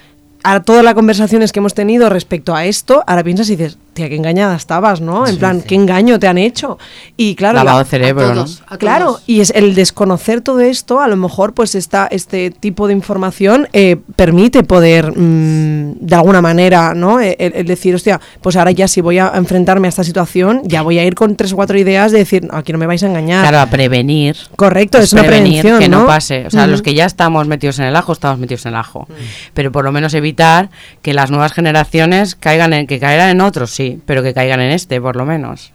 [0.45, 4.09] ahora todas las conversaciones que hemos tenido respecto a esto, ahora piensas y dices, tía,
[4.09, 5.27] qué engañada estabas, ¿no?
[5.27, 6.79] En plan, qué engaño te han hecho.
[7.17, 8.45] Y claro, Lavado cerebro, a ¿no?
[8.67, 12.87] a Claro, y es el desconocer todo esto, a lo mejor pues esta, este tipo
[12.87, 17.21] de información eh, permite poder mm, de alguna manera, ¿no?
[17.21, 20.63] Eh, El, el decir, hostia, pues ahora ya si voy a enfrentarme a esta situación,
[20.65, 22.87] ya voy a ir con tres o cuatro ideas de decir, "No, aquí no me
[22.87, 23.43] vais a engañar.
[23.43, 24.37] Claro, a prevenir.
[24.57, 26.07] Correcto, es una prevenir prevención, que no, ¿no?
[26.07, 26.47] pase.
[26.47, 29.07] O sea, los que ya estamos metidos en el ajo, estamos metidos en el ajo.
[29.55, 30.71] Pero por lo menos evitar
[31.03, 34.71] que las nuevas generaciones caigan en, que caigan en otros, sí, pero que caigan en
[34.73, 35.73] este, por lo menos.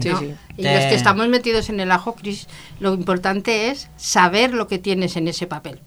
[0.00, 0.18] Sí, ¿no?
[0.18, 0.34] sí.
[0.56, 2.48] Y los que estamos metidos en el ajo, Cris,
[2.80, 5.80] lo importante es saber lo que tienes en ese papel.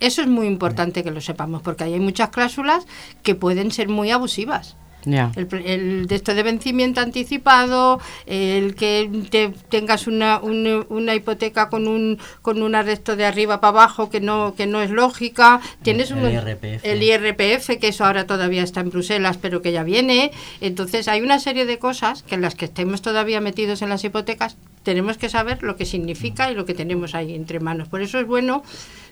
[0.00, 2.84] Eso es muy importante que lo sepamos, porque ahí hay muchas cláusulas
[3.22, 4.76] que pueden ser muy abusivas.
[5.06, 5.32] Ya.
[5.36, 11.68] El, el de esto de vencimiento anticipado, el que te- tengas una, un- una hipoteca
[11.68, 15.60] con un con un arresto de arriba para abajo que no que no es lógica,
[15.82, 16.84] tienes El un- IRPF.
[16.84, 20.30] el IRPF que eso ahora todavía está en Bruselas, pero que ya viene.
[20.60, 24.04] Entonces hay una serie de cosas que en las que estemos todavía metidos en las
[24.04, 27.88] hipotecas tenemos que saber lo que significa y lo que tenemos ahí entre manos.
[27.88, 28.62] Por eso es bueno,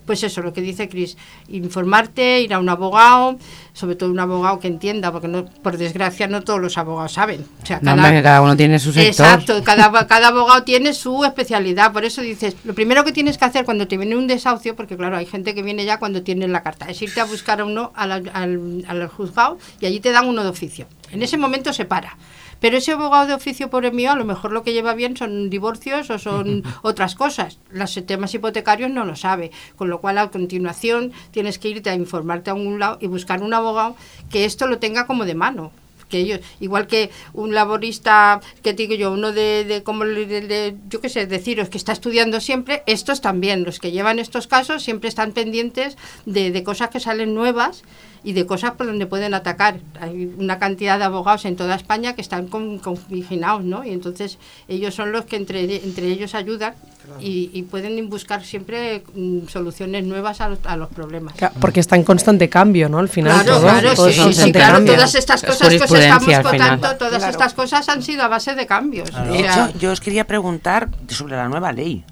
[0.06, 1.16] pues eso, lo que dice Cris,
[1.48, 3.38] informarte, ir a un abogado,
[3.72, 7.46] sobre todo un abogado que entienda, porque no, por desgracia no todos los abogados saben.
[7.62, 9.26] O sea, No, hombre, que cada uno tiene su sector.
[9.26, 13.44] Exacto, cada, cada abogado tiene su especialidad, por eso dices, lo primero que tienes que
[13.44, 16.46] hacer cuando te viene un desahucio, porque claro, hay gente que viene ya cuando tiene
[16.48, 20.10] la carta, es irte a buscar a uno al, al, al juzgado y allí te
[20.10, 20.86] dan uno de oficio.
[21.12, 22.16] En ese momento se para.
[22.62, 25.50] Pero ese abogado de oficio, pobre mío, a lo mejor lo que lleva bien son
[25.50, 27.58] divorcios o son otras cosas.
[27.70, 29.50] Los temas hipotecarios no lo sabe.
[29.74, 33.42] Con lo cual, a continuación, tienes que irte a informarte a un lado y buscar
[33.42, 33.96] un abogado
[34.30, 35.72] que esto lo tenga como de mano
[36.12, 41.00] que ellos, igual que un laborista, que digo yo, uno de, de como de- yo
[41.00, 45.08] qué sé, deciros que está estudiando siempre, estos también, los que llevan estos casos siempre
[45.08, 45.96] están pendientes
[46.26, 47.82] de, de cosas que salen nuevas
[48.24, 49.80] y de cosas por donde pueden atacar.
[49.98, 53.82] Hay una cantidad de abogados en toda España que están con, configinados, ¿no?
[53.84, 54.38] Y entonces
[54.68, 56.74] ellos son los que entre, entre ellos ayudan
[57.20, 61.34] y, y pueden buscar siempre mm, soluciones nuevas a los, a los problemas.
[61.60, 62.98] Porque está en constante cambio, ¿no?
[62.98, 64.94] Al final Claro, todo, claro, todo sí, sí, claro, cambio.
[64.94, 67.30] todas estas Es cosas que os estamos contando, todas Claro.
[67.30, 69.10] estas cosas han sido a base de cambios.
[69.10, 69.30] Claro.
[69.30, 72.04] O De sea, hecho, yo os quería preguntar sobre la nueva ley.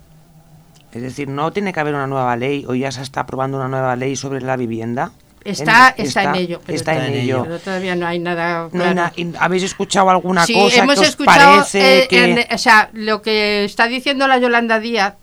[0.93, 3.69] Es decir, ¿no tiene que haber una nueva ley o ya se está aprobando una
[3.69, 5.13] nueva ley sobre la vivienda?
[5.45, 6.61] Está, En- está, en ello.
[6.65, 7.43] pero está en está en ello.
[7.45, 9.11] Pero todavía no hay nada No claro.
[9.39, 12.25] ¿Habéis escuchado alguna sí, cosa hemos que os escuchado, parece eh, que...
[12.25, 15.15] en- o sea, lo que está diciendo la Yolanda Díaz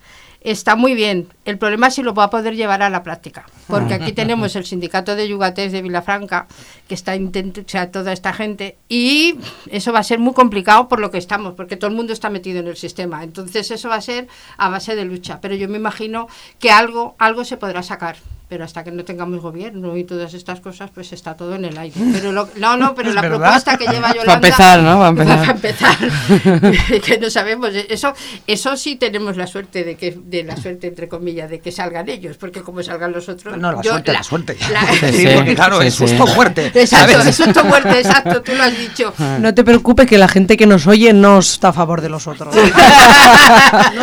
[0.42, 1.28] está muy bien.
[1.46, 3.46] El problema es si lo va a poder llevar a la práctica.
[3.68, 6.48] Porque aquí tenemos el sindicato de yugatés de Vilafranca,
[6.88, 9.36] que está intentando, o sea, toda esta gente, y
[9.70, 12.30] eso va a ser muy complicado por lo que estamos, porque todo el mundo está
[12.30, 13.24] metido en el sistema.
[13.24, 15.40] Entonces eso va a ser a base de lucha.
[15.42, 16.28] Pero yo me imagino
[16.60, 18.16] que algo, algo se podrá sacar.
[18.50, 21.78] Pero hasta que no tengamos gobierno y todas estas cosas, pues está todo en el
[21.78, 22.00] aire.
[22.14, 23.38] Pero lo- no, no, pero la verdad.
[23.40, 24.26] propuesta que lleva Yolanda...
[24.26, 25.00] Para empezar, ¿no?
[25.00, 25.98] Para empezar.
[27.06, 27.72] Que no sabemos.
[27.90, 28.14] Eso,
[28.48, 32.08] eso sí tenemos la suerte de que, de la suerte entre comillas, de que salgan
[32.10, 33.58] ellos, porque como salgan los otros.
[33.58, 34.58] No, la yo- suerte, la, suerte.
[34.72, 36.08] la- Sí, Sí, porque claro, sí, es sí.
[36.08, 36.72] susto muerte.
[36.74, 39.14] Exacto, es susto muerte, exacto, tú lo has dicho.
[39.40, 42.28] No te preocupes que la gente que nos oye no está a favor de los
[42.28, 42.56] otros.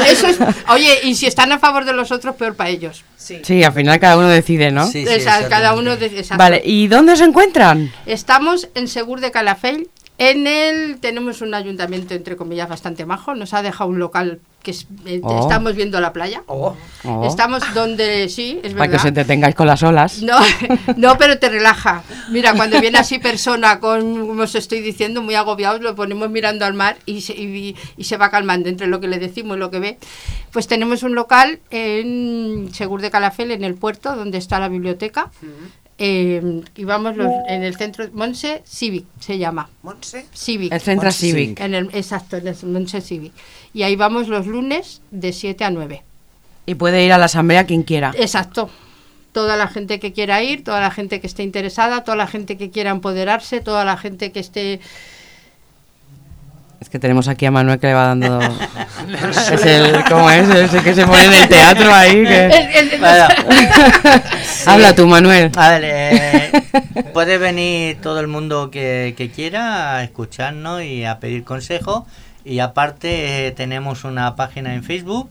[0.06, 0.38] Eso es,
[0.68, 3.04] oye, y si están a favor de los otros, peor para ellos.
[3.16, 4.86] Sí, al final cada uno decide, ¿no?
[4.86, 6.36] Sí, sí, Esa- cada uno de, exacto.
[6.38, 7.92] Vale, ¿y dónde se encuentran?
[8.06, 9.88] Estamos en Segur de Calafell.
[10.16, 13.34] En el tenemos un ayuntamiento entre comillas bastante majo.
[13.34, 15.40] Nos ha dejado un local que es- eh, Oh.
[15.42, 16.42] estamos viendo la playa.
[16.46, 16.74] Oh.
[17.26, 19.08] Estamos donde sí, es Para que os verdad.
[19.08, 20.22] entretengáis con las olas.
[20.22, 20.38] No,
[20.96, 22.02] no, pero te relaja.
[22.30, 26.64] Mira, cuando viene así persona con, como os estoy diciendo, muy agobiados, lo ponemos mirando
[26.64, 29.60] al mar y se, y, y se va calmando entre lo que le decimos y
[29.60, 29.98] lo que ve.
[30.52, 35.30] Pues tenemos un local en Segur de Calafel, en el puerto, donde está la biblioteca.
[35.96, 39.68] Eh, y vamos los- en el centro, Monse Civic se llama.
[39.82, 40.26] Montse.
[40.34, 40.72] Civic.
[40.72, 41.60] El Centro Monse Civic.
[41.60, 43.32] En el, exacto, en el Monse Civic.
[43.72, 46.02] Y ahí vamos los lunes de 7 a 9.
[46.66, 48.12] Y puede ir a la asamblea quien quiera.
[48.18, 48.70] Exacto.
[49.32, 52.56] Toda la gente que quiera ir, toda la gente que esté interesada, toda la gente
[52.56, 54.80] que quiera empoderarse, toda la gente que esté...
[56.80, 58.40] Es que tenemos aquí a Manuel que le va dando...
[59.52, 60.04] es el...
[60.08, 60.48] ¿Cómo es?
[60.48, 62.24] Ese que se pone en el teatro ahí.
[62.24, 62.46] Que...
[62.46, 62.90] El-
[64.66, 65.50] Habla tú, Manuel.
[65.56, 66.62] a ver, eh,
[67.12, 72.06] puede venir todo el mundo que, que quiera a escucharnos y a pedir consejo.
[72.44, 75.30] Y aparte eh, tenemos una página en Facebook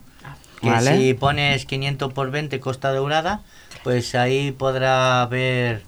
[0.61, 0.97] que Vale.
[0.97, 3.41] si pones 500 por 20 Costa Dorada,
[3.83, 5.83] pues ahí podrá ver...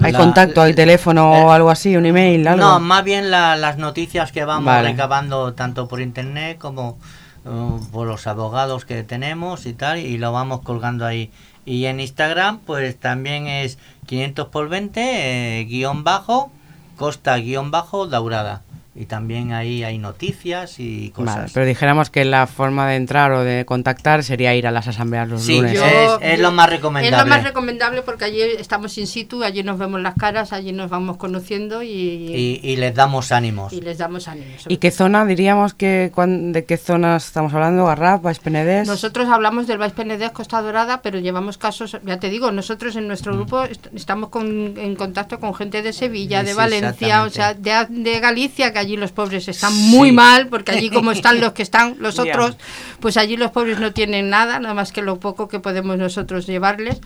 [0.00, 2.60] ¿Hay la- contacto, hay teléfono o algo así, un email, algo?
[2.64, 4.88] No, más bien la- las noticias que vamos Vale.
[4.90, 6.98] recabando tanto por internet como
[7.44, 11.30] uh, por los abogados que tenemos y tal, y lo vamos colgando ahí.
[11.70, 16.50] Y en Instagram, pues también es 500 por 20, eh, guion bajo,
[16.96, 18.64] costa guion bajo, daurada.
[19.00, 21.36] Y también ahí hay noticias y cosas.
[21.36, 24.88] Vale, pero dijéramos que la forma de entrar o de contactar sería ir a las
[24.88, 25.72] asambleas los Sí, lunes.
[25.72, 25.84] yo-
[26.20, 27.16] Es- es lo más recomendable.
[27.16, 30.72] Es lo más recomendable porque allí estamos in situ, allí nos vemos las caras, allí
[30.72, 33.72] nos vamos conociendo y, Y, y les damos ánimos.
[33.72, 34.64] y les damos ánimos.
[34.68, 37.86] ¿Y qué zona diríamos que cuan- de qué zonas estamos hablando?
[37.86, 38.86] Garraf, Baix Penedès.
[38.86, 43.04] Nosotros hablamos del Baix Penedès, Costa Dorada, pero llevamos casos, ya te digo, nosotros en
[43.04, 43.08] Mm.
[43.08, 47.30] nuestro grupo est- estamos con- en contacto con gente de Sevilla, de Sí, Valencia, o
[47.30, 51.40] sea, de, de Galicia, que allí los pobres están muy mal, porque allí como están
[51.40, 52.56] los que están, los otros,
[53.00, 56.46] pues allí los pobres no tienen nada, nada más que lo poco que podemos nosotros
[56.46, 57.00] llevarles.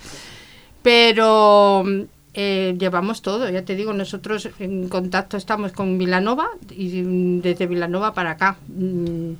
[0.82, 1.84] Pero
[2.34, 7.02] eh, llevamos todo, ya te digo, nosotros en contacto estamos con Vilanova y
[7.40, 8.56] desde Vilanova para acá.
[8.68, 9.32] Mm,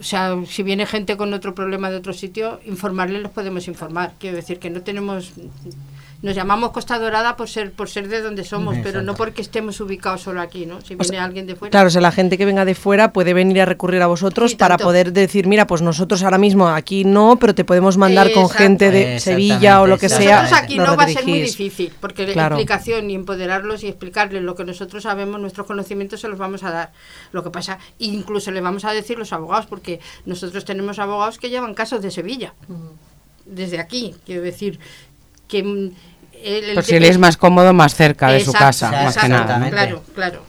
[0.00, 4.14] o sea, si viene gente con otro problema de otro sitio, informarle los podemos informar.
[4.18, 5.32] Quiero decir que no tenemos
[6.22, 9.80] nos llamamos Costa Dorada por ser por ser de donde somos, pero no porque estemos
[9.80, 10.80] ubicados solo aquí, ¿no?
[10.80, 11.70] Si O viene sea, alguien de fuera.
[11.70, 14.52] Claro, o sea, la gente que venga de fuera puede venir a recurrir a vosotros
[14.52, 14.84] Sí, para tanto.
[14.88, 18.90] poder decir, mira, pues nosotros ahora mismo aquí no, pero te podemos mandar con gente
[18.90, 20.42] de Sevilla o lo que sea.
[20.42, 24.42] Nosotros aquí no va a ser muy difícil, porque la explicación y empoderarlos y explicarles
[24.42, 26.92] lo que nosotros sabemos, nuestros conocimientos se los vamos a dar.
[27.32, 31.50] Lo que pasa, incluso le vamos a decir los abogados, porque nosotros tenemos abogados que
[31.50, 32.54] llevan casos de Sevilla,
[33.44, 34.80] desde aquí, quiero decir
[35.48, 35.62] que...
[35.62, 35.90] mm,
[36.44, 39.28] el- el- si le es más cómodo, más cerca de su Exacto, casa, más que
[39.28, 39.70] nada.
[39.70, 40.42] Claro, claro.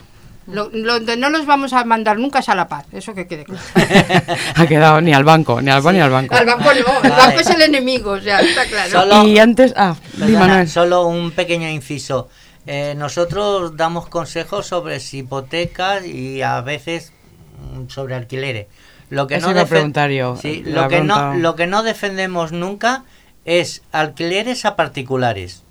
[0.47, 3.27] Lo, lo donde no los vamos a mandar nunca es a La Paz, eso que
[3.27, 3.59] quede claro.
[4.55, 6.35] Ha quedado ni al banco, ni al banco ni al banco.
[6.35, 7.09] Al banco no, el Vale.
[7.09, 8.89] banco es el enemigo, o sea, está claro.
[8.91, 12.29] Solo- Y antes, ah, Perdona, solo un pequeño inciso.
[12.65, 17.11] Eh, nosotros damos consejos sobre hipotecas y a veces
[17.73, 18.67] mm, sobre alquileres.
[19.09, 19.53] Lo que Eso no
[20.37, 23.03] Sí, lo que no lo que no defendemos nunca
[23.47, 25.63] es alquileres a particulares.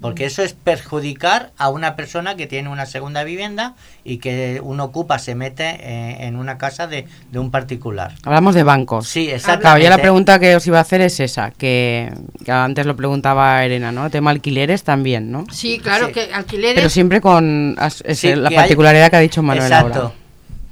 [0.00, 4.78] Porque eso es perjudicar a una persona que tiene una segunda vivienda y que un
[4.78, 8.14] ocupa se mete eh, en una casa de, de un particular.
[8.22, 9.08] Hablamos de bancos.
[9.08, 9.84] Sí, Claro, exactamente.
[9.84, 12.12] yo la pregunta que os iba a hacer es esa, que,
[12.44, 14.08] que antes lo preguntaba Elena, ¿no?
[14.08, 15.46] Tema alquileres también, ¿no?
[15.50, 16.12] Sí, claro, Sí.
[16.12, 16.76] que alquileres...
[16.76, 20.00] Pero siempre con as- es Sí, la que hay- particularidad que ha dicho Manuel exacto,
[20.00, 20.14] ahora.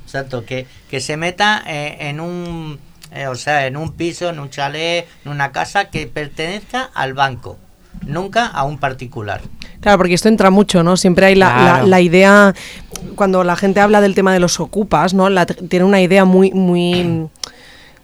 [0.05, 2.79] Exacto, que, que se meta eh, en un
[3.17, 7.15] eh, o sea, en un piso, en un chalet, en una casa que pertenezca al
[7.15, 7.57] banco,
[8.07, 9.41] nunca a un particular.
[9.81, 10.97] Claro, porque esto entra mucho, ¿no?
[10.97, 12.55] Siempre hay la, la- idea,
[13.15, 15.29] cuando la gente habla del tema de los ocupas, ¿no?
[15.31, 17.29] La- tiene una idea muy, muy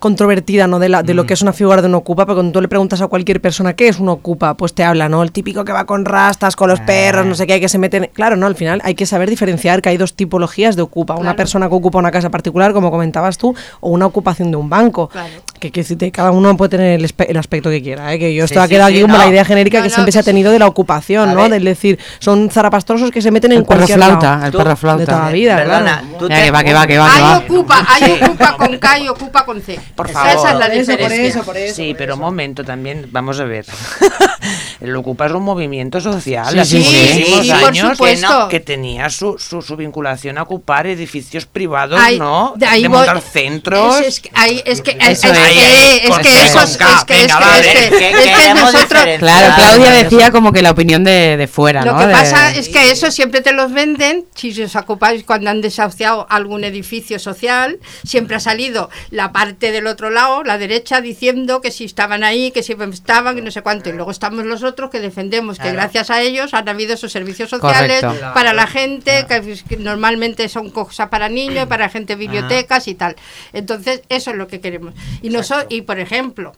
[0.03, 0.81] controvertida, ¿no?
[0.81, 2.67] De, la, de lo que es una figura de un ocupa, pero cuando tú le
[2.67, 5.23] preguntas a cualquier persona qué es un ocupa, pues te habla, ¿no?
[5.23, 8.11] El típico que va con rastas, con los perros, no sé qué, que se meten...
[8.13, 8.47] Claro, ¿no?
[8.47, 11.15] Al final hay que saber diferenciar que hay dos tipologías de ocupa.
[11.15, 14.69] Una persona que ocupa una casa particular, como comentabas tú, o una ocupación de un
[14.69, 15.09] banco.
[15.09, 15.29] Claro.
[15.61, 18.19] Que, que cada uno puede tener el, aspecto que quiera, ¿eh?
[18.19, 19.89] Que yo Sí, esto ha sí, quedado sí, aquí como la idea genérica No, que
[19.91, 21.49] no, siempre se ha tenido de la ocupación, ¿no?
[21.49, 24.47] Del decir, son zarapastrosos que se meten en El perro cualquier flauta, lado.
[24.47, 25.31] el perro De toda la flauta.
[25.31, 26.19] vida, Perdona, claro.
[26.19, 27.39] tú Ya, te- que va, que va, que va, que Hay va.
[27.39, 29.79] ocupa, hay ocupa con K y ocupa con C.
[29.95, 30.49] Por Esa favor.
[30.49, 31.29] es la Por eso, por diferencia.
[31.29, 31.75] eso, por eso.
[31.77, 33.67] Sí, pero un momento también, vamos a ver.
[34.81, 37.99] el Ocupa es un movimiento social Sí, de hace sí, sí, muchísimos sí, por años
[37.99, 42.55] que, no- que tenía su, su, su vinculación a ocupar edificios privados, Ahí- ¿no?
[42.57, 44.01] de ahí de voy- montar centros.
[44.01, 44.31] Es, es que,
[44.65, 45.49] es que, es, Eso es es.
[45.49, 47.69] que- es Con que C, eso con es, K, es que, es venga, que, vale.
[47.69, 49.03] es que, Que es que queremos nosotros.
[49.19, 51.99] Claro, Claudia decía como que la opinión de, de fuera, Lo ¿no?
[52.01, 55.61] que De- pasa es que eso siempre te los venden, si os ocupáis cuando han
[55.61, 61.61] desahuciado algún edificio social, siempre ha salido la parte del otro lado, la derecha, diciendo
[61.61, 64.63] que si estaban ahí, que si estaban, que no sé cuánto, y luego estamos los
[64.63, 65.77] otros que defendemos que Claro.
[65.79, 68.33] gracias a ellos han habido esos servicios sociales Correcto.
[68.35, 73.17] para la gente, que, que normalmente son cosas para niños, para gente bibliotecas y tal.
[73.53, 74.95] Entonces, eso es lo que queremos.
[75.21, 76.53] Y, noso- y por ejemplo,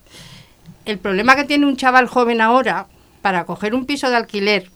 [0.85, 2.87] el problema que tiene un chaval joven ahora
[3.23, 4.71] para coger un piso de alquiler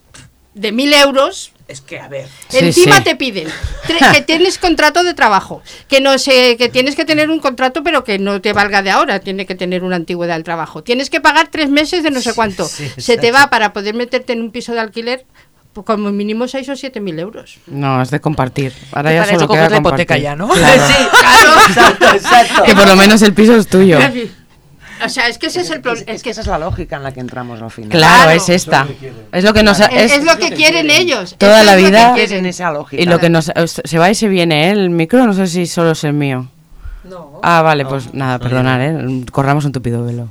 [0.55, 2.27] de mil euros, Es que, a ver.
[2.49, 3.03] Sí, encima sí.
[3.05, 3.47] te piden
[4.13, 8.05] que tienes contrato de trabajo, que no sé, que tienes que tener un contrato, pero
[8.05, 10.83] que no te valga de ahora, tiene que tener una antigüedad del trabajo.
[10.83, 12.65] Tienes que pagar tres meses de no sé cuánto.
[12.67, 15.27] sí, Se te va para poder meterte en un piso de alquiler
[15.75, 17.59] pues, como mínimo seis o siete mil euros.
[17.67, 18.73] No, es de compartir.
[18.93, 20.05] Ahora ya para solo eso coges la compartir.
[20.05, 20.49] hipoteca ya, ¿no?
[20.49, 20.83] Claro.
[20.89, 22.63] Sí, claro, exacto, exacto.
[22.65, 23.99] Que por lo menos el piso es tuyo.
[25.05, 26.11] O sea, es que ese es el problema.
[26.13, 27.91] Es que esa es la lógica en la que entramos al final.
[27.91, 28.31] Claro, Claro.
[28.33, 28.87] es esta.
[29.33, 29.81] Es lo que nos...
[29.81, 31.35] Es, es- es lo que quieren ellos.
[31.39, 32.39] Toda la es vida- quieren.
[32.41, 33.03] en esa lógica.
[33.03, 33.51] Y lo que nos...
[33.67, 34.71] Se va y se viene, ¿eh?
[34.73, 36.49] El micro, no sé si solo es el mío.
[37.05, 37.41] No.
[37.43, 39.25] Ah, vale, pues nada, perdonar, ¿eh?
[39.33, 40.31] Corramos un tupido velo.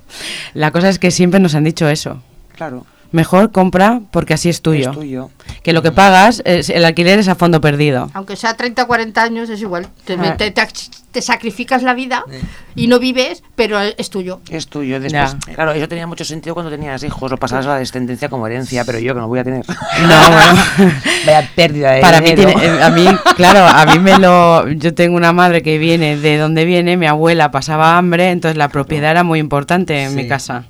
[0.53, 2.21] La cosa es que siempre nos han dicho eso.
[2.55, 4.91] Claro, Mejor compra porque así es tuyo.
[4.91, 5.29] es tuyo.
[5.63, 8.09] Que lo que pagas, es, el alquiler es a fondo perdido.
[8.13, 9.87] Aunque sea 30 o 40 años, es igual.
[10.05, 10.35] Te, Ah.
[10.37, 10.67] te- te-
[11.11, 12.23] te sacrificas la vida
[12.75, 14.41] y no vives, pero es tuyo.
[14.49, 14.99] Es tuyo.
[14.99, 15.53] Después, Ya.
[15.55, 18.83] claro, eso tenía mucho sentido cuando tenías hijos o pasabas a la descendencia como herencia,
[18.85, 19.65] pero yo que no voy a tener.
[19.67, 19.75] No,
[20.31, 20.93] bueno.
[21.25, 23.05] Vaya pérdida de Para mí, tiene, eh, a mí,
[23.35, 24.67] claro, a mí me lo.
[24.69, 28.67] Yo tengo una madre que viene de donde viene, mi abuela pasaba hambre, entonces la
[28.69, 30.65] propiedad era muy importante en mi casa.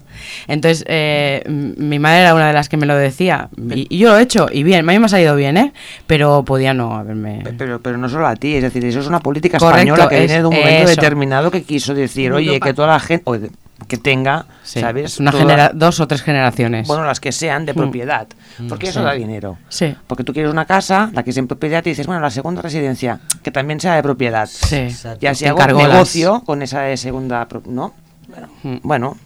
[0.47, 3.49] Entonces, eh, mi madre era una de las que me lo decía.
[3.74, 5.74] Y, y yo lo he hecho, y bien, a mí me ha salido bien, ¿eh?
[6.07, 7.41] Pero podía no haberme.
[7.43, 10.09] Pe- Pero, pero no solo a ti, es decir, eso es una política Correcto, española
[10.09, 11.01] que es viene de un momento eso.
[11.01, 13.49] determinado que quiso decir, oye, que toda la gente,
[13.88, 15.05] que tenga, Sí, ¿sabes?
[15.13, 16.88] es una genera dos o tres generaciones.
[16.88, 17.78] Bueno, las que sean de Mm.
[17.78, 18.28] propiedad,
[18.68, 19.05] porque eso sí.
[19.05, 19.57] da dinero.
[19.70, 22.32] sí, Porque tú quieres una casa, la que es en propiedad, y dices, bueno, la
[22.32, 24.47] segunda residencia, que también sea de propiedad.
[24.51, 24.76] sí.
[24.78, 25.20] Exacto.
[25.22, 27.93] Y así hago negocio con esa de segunda, ¿no?
[28.63, 28.75] Mm.
[28.83, 29.17] Bueno,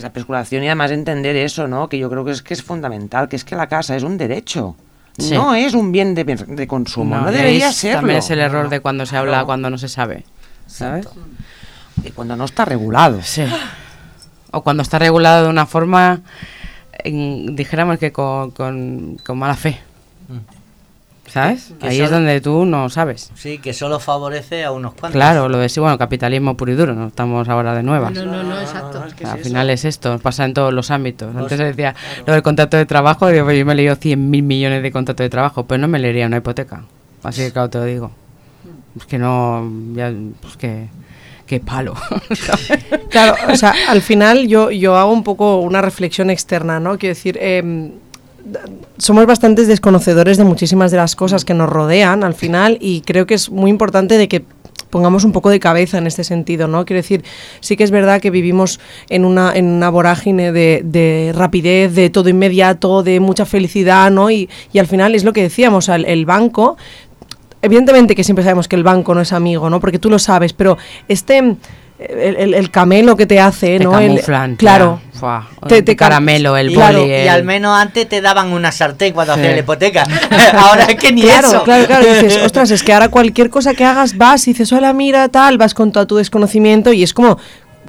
[0.00, 0.58] La especulación.
[5.18, 5.34] Sí.
[5.34, 7.98] No es un bien de, de consumo, no, y debería es- serlo.
[7.98, 10.24] También es el error de cuando se habla, cuando no se sabe.
[10.66, 11.06] ¿Sabes?
[12.04, 13.20] Y cuando no está regulado.
[13.22, 13.42] Sí.
[14.52, 16.20] O cuando está regulado de una forma,
[17.04, 19.80] en- dijéramos que con, con- con mala fe.
[21.32, 21.72] ¿Sabes?
[21.80, 23.30] Que Ahí es donde tú no sabes.
[23.36, 25.12] Sí, que solo favorece a unos cuantos.
[25.12, 28.12] Claro, lo de sí, bueno, capitalismo puro y duro, no estamos ahora de nuevas.
[28.12, 29.02] No, no, no, exacto.
[29.24, 31.34] Al final es esto, pasa en todos los ámbitos.
[31.36, 31.94] Antes se decía
[32.26, 34.90] lo del contrato de trabajo, digo, pues yo me he leído 100 mil millones de
[34.90, 36.82] contratos de trabajo, pero no me leería una hipoteca.
[37.22, 38.10] Así que claro te lo digo.
[38.96, 40.88] Es que no, ya, pues que,
[41.46, 41.94] qué palo.
[43.10, 46.96] Claro, o sea, al final yo, yo hago un poco una reflexión externa, ¿no?
[46.98, 47.92] Quiero decir, d-
[48.98, 53.26] somos bastantes desconocedores de muchísimas de las cosas que nos rodean al final y creo
[53.26, 54.44] que es muy importante de que
[54.90, 56.84] pongamos un poco de cabeza en este sentido, ¿no?
[56.84, 57.22] Quiero decir,
[57.60, 62.10] sí que es verdad que vivimos en una, en una vorágine de, de rapidez, de
[62.10, 64.30] todo inmediato, de mucha felicidad, ¿no?
[64.32, 66.76] Y, y al final es lo que decíamos, el, el banco
[67.62, 69.80] evidentemente que siempre sabemos que el banco no es amigo, ¿no?
[69.80, 70.78] Porque tú lo sabes, pero
[71.08, 71.56] este el,
[72.36, 73.90] el- el camelo que te hace, Te ¿no?
[73.98, 74.20] El-
[74.56, 75.00] claro.
[75.20, 78.72] Fua, Te- te caramelo, el Y, Claro, boli, y al menos antes te daban una
[78.72, 79.40] sartén cuando Sí.
[79.40, 80.04] hacías la hipoteca.
[80.58, 81.62] Ahora es que ni Claro, eso.
[81.62, 82.04] claro, claro.
[82.14, 85.58] dices, ostras, es que ahora cualquier cosa que hagas vas y dices, hola, mira, tal,
[85.58, 87.38] vas con todo tu desconocimiento y es como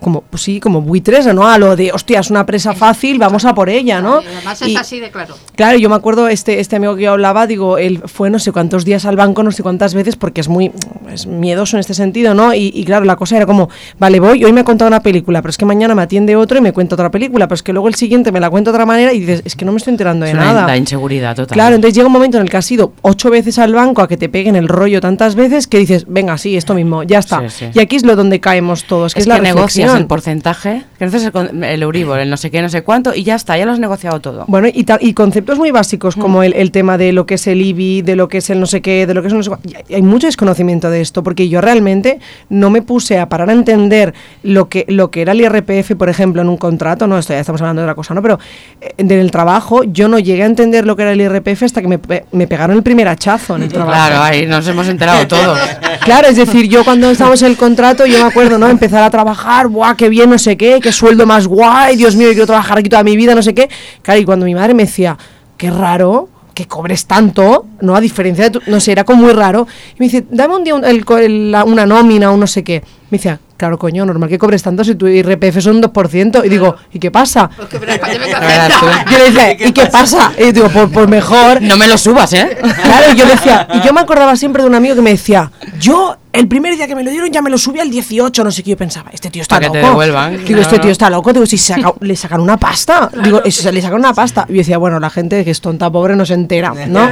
[0.02, 1.48] como, pues sí, como buitres, ¿no?
[1.48, 4.22] A lo de, hostia, es una presa fácil, vamos a por ella, ¿no?
[4.22, 5.36] Y además es Y- así de claro.
[5.56, 8.52] Claro, yo me acuerdo, este, este amigo que yo hablaba, digo, él fue no sé
[8.52, 10.72] cuántos días al banco, no sé cuántas veces, porque es muy
[11.12, 12.54] es miedoso en este sentido, ¿no?
[12.54, 15.42] Y, y claro, la cosa era como, vale, voy, hoy me ha contado una película,
[15.42, 17.72] pero es que mañana me atiende otro y me cuenta otra película, pero es que
[17.72, 19.78] luego el siguiente me la cuenta de otra manera y dices, es que no me
[19.78, 20.66] estoy enterando de Es nada.
[20.66, 21.54] La inseguridad total.
[21.54, 24.08] Claro, entonces llega un momento en el que has ido ocho veces al banco a
[24.08, 27.42] que te peguen el rollo tantas veces que dices, venga, sí, esto mismo, ya está.
[27.50, 27.66] Sí, sí.
[27.74, 30.84] Y aquí es lo donde caemos todos, que es es, la que negocias el porcentaje,
[31.00, 33.66] no el, el Euribor, el no sé qué, no sé cuánto, y ya está, ya
[33.66, 34.46] lo has negociado todo.
[34.48, 36.20] Bueno, y, y conceptos muy básicos Mm.
[36.22, 38.60] como el, el tema de lo que es el IBI, de lo que es el
[38.60, 40.90] no sé qué, de lo que es el no sé cuá- y Hay mucho desconocimiento
[40.90, 42.20] de esto, porque yo realmente
[42.50, 44.14] no me puse a parar a entender
[44.44, 47.40] lo que, lo que era el IRPF, por ejemplo, en un contrato, no, esto ya
[47.40, 48.22] estamos hablando de otra cosa, ¿no?
[48.22, 48.40] Pero
[48.82, 51.82] eh, en el trabajo yo no llegué a entender lo que era el IRPF hasta
[51.82, 53.92] que me, pe- me pegaron el primer hachazo en el trabajo.
[53.92, 55.60] Claro, ahí nos hemos enterado todos.
[56.04, 58.68] Claro, es decir, yo cuando estábamos en el contrato, yo me acuerdo, ¿no?
[58.68, 62.28] Empezar a trabajar, ¡buah, qué bien, no sé qué, qué sueldo más guay, Dios mío,
[62.28, 63.70] yo quiero trabajar aquí toda mi vida, no sé qué.
[64.02, 65.18] Claro, y cuando mi madre me decía,
[65.58, 67.96] qué raro que cobres tanto, ¿no?
[67.96, 69.68] A diferencia de tu, no sé, era como muy raro.
[69.96, 72.84] Y me dice, dame un día una nómina o no sé qué.
[73.12, 76.46] Me decía, claro, coño, normal que cobres tanto si tu IRPF son un 2%.
[76.46, 77.50] Y digo, ¿y qué pasa?
[77.58, 78.32] Porque pero España me
[79.12, 80.32] Yo le decía, ¿y qué pasa?
[80.38, 81.62] Y yo digo, pues, pues mejor.
[81.62, 82.58] No me lo subas, ¿eh?
[82.84, 85.52] Claro, y yo decía, y yo me acordaba siempre de un amigo que me decía,
[85.80, 88.52] yo el primer día que me lo dieron ya me lo subí al 18, no
[88.52, 89.82] sé qué, yo pensaba, este tío está Para que loco.
[89.82, 90.62] te devuelvan, Digo, claro.
[90.62, 94.00] este tío está loco, digo, si saca- le sacan una pasta, digo, eso, le sacan
[94.00, 94.46] una pasta.
[94.48, 97.10] Y yo decía, bueno, la gente que es tonta, pobre, no se entera, ¿no?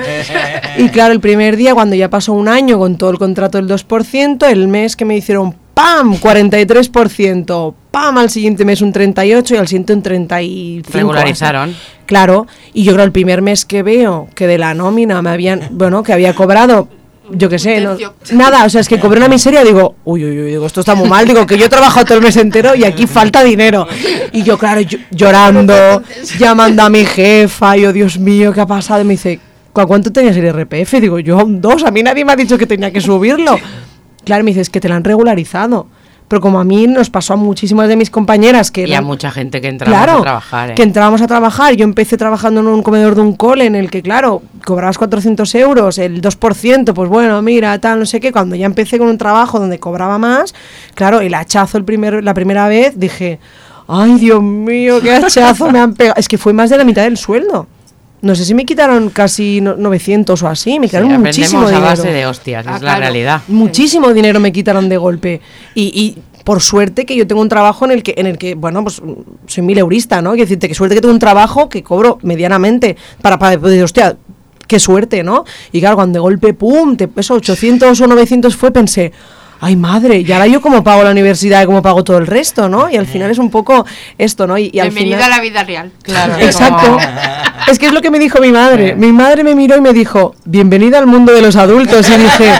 [0.77, 3.67] Y claro, el primer día, cuando ya pasó un año con todo el contrato del
[3.67, 9.55] 2%, el mes que me hicieron, ¡pam!, 43%, ¡pam!, al siguiente mes un 38% y
[9.57, 10.85] al siguiente un 35%.
[10.91, 11.75] Regularizaron.
[12.05, 15.69] Claro, y yo creo el primer mes que veo que de la nómina me habían,
[15.71, 16.89] bueno, que había cobrado,
[17.31, 17.95] yo qué sé, no-
[18.31, 20.95] nada, o sea, es que cobré una miseria, digo, uy, uy, uy, digo, esto está
[20.95, 23.87] muy mal, digo, que yo he trabajado todo el mes entero y aquí falta dinero.
[24.33, 26.01] Y yo, claro, yo- llorando,
[26.37, 29.01] llamando a mi jefa, yo, Dios mío, ¿qué ha pasado?
[29.01, 29.39] Y me dice,
[29.71, 30.99] ¿cu cuánto tenías el RPF?
[30.99, 33.57] Digo, yo, un dos, a mí nadie me ha dicho que tenía que subirlo.
[34.23, 35.87] Claro, me dice, es que te lo han regularizado.
[36.29, 39.31] Pero como a mí nos pasó a muchísimas de mis compañeras que Y a mucha
[39.31, 40.75] gente que entraba claro, a trabajar, ¿eh?
[40.75, 41.73] que entrábamos a trabajar.
[41.73, 45.55] Yo empecé trabajando en un comedor de un cole en el que, claro, cobrabas 400
[45.55, 48.31] euros, el 2%, pues bueno, mira, tal, no sé qué.
[48.31, 50.53] Cuando ya empecé con un trabajo donde cobraba más,
[50.93, 53.39] claro, el hachazo el primer, la primera vez, dije,
[53.87, 56.19] ay, Dios mío, qué hachazo me han pegado.
[56.19, 57.65] Es que fue más de la mitad del sueldo.
[58.21, 61.65] No sé si me quitaron casi no- 900 o así, me Sí, quitaron muchísimo a
[61.69, 61.85] dinero.
[61.85, 62.99] base de hostias, Ah, es la claro.
[63.01, 63.41] realidad.
[63.47, 65.39] Muchísimo dinero me quitaron de golpe.
[65.73, 68.55] Y, y por suerte que yo tengo un trabajo en el que, en el que
[68.55, 69.01] bueno, pues
[69.47, 70.31] soy mileurista, ¿no?
[70.31, 74.17] Quiero decirte que suerte que tengo un trabajo que cobro medianamente para, para decir, hostia,
[74.67, 75.45] qué suerte, ¿no?
[75.71, 79.11] Y claro, cuando de golpe, pum, te, eso, 800 o 900 fue, pensé,
[79.59, 82.69] ay madre, y ahora yo cómo pago la universidad y cómo pago todo el resto,
[82.69, 82.89] ¿no?
[82.89, 83.85] Y al final es un poco
[84.17, 84.57] esto, ¿no?
[84.57, 85.33] Y, y al Bienvenida final...
[85.33, 85.91] a la vida real.
[86.01, 86.97] Claro, Exacto.
[87.67, 88.95] Es que es lo que me dijo mi madre.
[88.95, 92.09] Mi madre me miró y me dijo, bienvenida al mundo de los adultos.
[92.09, 92.51] Y dije,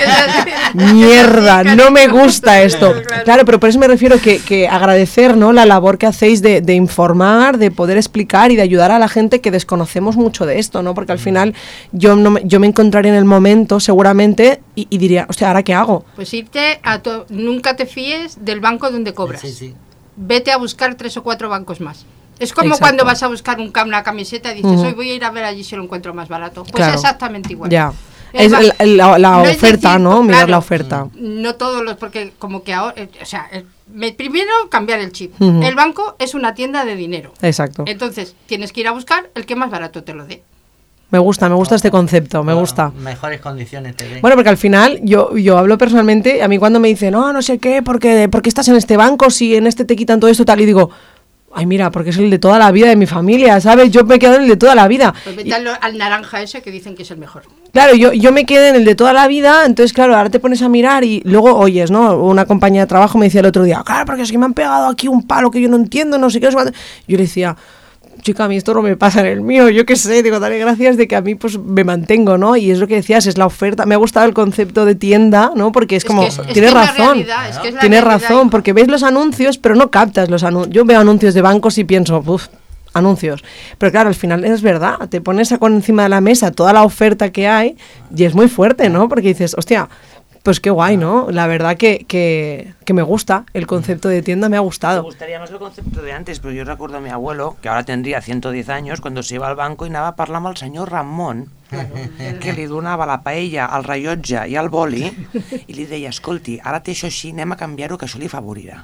[0.74, 2.94] mierda, no me gusta esto.
[3.24, 5.52] Claro, pero por eso me refiero que, que agradecer ¿no?
[5.52, 9.08] la labor que hacéis de, de informar, de poder explicar y de ayudar a la
[9.08, 10.94] gente que desconocemos mucho de esto, ¿no?
[10.94, 11.56] Porque al final
[11.92, 15.64] yo, no me, yo me encontraré en el momento seguramente y, y diría, hostia, ¿ahora
[15.64, 16.06] qué hago?
[16.16, 19.42] Pues irte a to- nunca te fíes del banco donde cobras.
[19.42, 19.76] Sí, sí.
[20.16, 22.06] Vete a buscar tres o cuatro bancos más.
[22.40, 22.84] Es como Exacto.
[22.86, 25.44] cuando vas a buscar un, una camiseta y dices, hoy voy a ir a ver
[25.44, 26.64] allí si lo encuentro más barato.
[26.64, 26.94] Pues Claro.
[26.94, 27.70] exactamente igual.
[27.70, 27.92] Ya.
[28.32, 30.22] El Es el- el- la, la no es oferta, decir, ¿no?
[30.22, 31.08] Mirar claro, la oferta.
[31.16, 35.12] No todos los, porque como que ahora, eh, o sea, eh, me- primero cambiar el
[35.12, 35.34] chip.
[35.42, 37.34] El banco es una tienda de dinero.
[37.42, 37.84] Exacto.
[37.88, 40.44] Entonces, tienes que ir a buscar el que más barato te lo dé.
[41.12, 42.92] Me gusta, me gusta este concepto, me gusta.
[43.00, 44.22] Mejores condiciones te den.
[44.22, 47.42] Bueno, porque al final yo, yo hablo personalmente, a mí cuando me dicen, no, no
[47.42, 50.46] sé qué, porque, porque estás en este banco, si en este te quitan todo esto
[50.46, 50.92] tal, y digo,
[51.56, 53.90] ay, mira, porque es el de toda la vida de mi familia, ¿sabes?
[53.90, 55.12] Yo me quedo en el de toda la vida.
[55.24, 57.42] Pues vete Y- al, al naranja ese que dicen que es el mejor.
[57.74, 60.40] Claro, yo, yo me quedé en el de toda la vida, entonces claro, ahora te
[60.40, 62.18] pones a mirar y luego oyes, ¿no?
[62.22, 64.54] Una compañía de trabajo me decía el otro día, claro, porque es que me han
[64.54, 66.46] pegado aquí un palo que yo no entiendo, no sé qué.
[66.46, 66.74] no sé cuánto".
[67.08, 67.56] Yo le decía,
[68.22, 70.58] chica, a mí esto no me pasa en el mío, yo qué sé, digo, dale
[70.60, 72.56] gracias de que a mí pues me mantengo, ¿no?
[72.56, 73.86] Y es lo que decías, es la oferta.
[73.86, 75.72] Me ha gustado el concepto de tienda, ¿no?
[75.72, 78.74] Porque es, Es como, que es- es tienes es razón, realidad, que tienes razón, porque
[78.74, 80.74] ves los anuncios, pero no captas los anuncios.
[80.74, 82.48] Yo veo anuncios de bancos y pienso, uff,
[82.94, 83.44] anuncios.
[83.78, 86.74] Pero claro, al final es verdad, te pones a con encima de la mesa toda
[86.74, 87.78] la oferta que hay
[88.16, 89.08] y es muy fuerte, ¿no?
[89.08, 89.88] Porque dices, hostia,
[90.44, 91.28] pues qué guay, ¿no?
[91.32, 95.04] La verdad que, que, que me gusta, el concepto de tienda me ha Me gustado.
[95.04, 98.22] gustaría más el concepto de antes, pero yo recuerdo a mi abuelo, que ahora tendría
[98.22, 101.48] 110 años, cuando se iba al banco i anava a parlar amb el senyor Ramon,
[102.42, 105.06] que li donava la paella, el rellotge i el boli,
[105.68, 108.84] i li deia, escolti, ara té això així, anem a canviar-ho, que això li favorirà.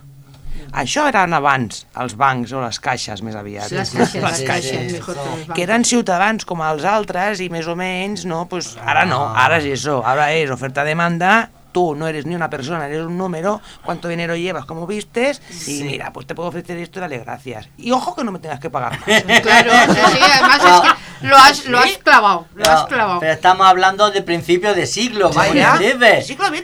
[0.74, 3.72] Això eren abans els bancs o les caixes, més aviat.
[3.72, 4.98] Les caixes, sí, las sí, caixes, sí.
[5.00, 9.22] mejor que eren ciutadans com els altres i més o menys, no, pues ara no,
[9.36, 11.36] ara és eso, ara és oferta-demanda,
[11.76, 15.84] tú no eres ni una persona, eres un número, cuánto dinero llevas, cómo vistes, y
[15.84, 17.68] mira, pues te puedo ofrecer esto, dale gracias.
[17.76, 19.24] Y ojo que no me tengas que pagar más.
[19.42, 20.80] Claro, sí, sí, además es
[21.20, 23.20] que lo has, lo has clavado, lo has No, clavado.
[23.20, 25.78] pero estamos hablando de principios de siglo, Vaya,
[26.24, 26.64] siglo XX.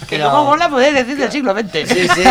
[0.08, 1.88] Que luego mola poder decir del siglo XX.
[1.88, 2.24] Sí, sí.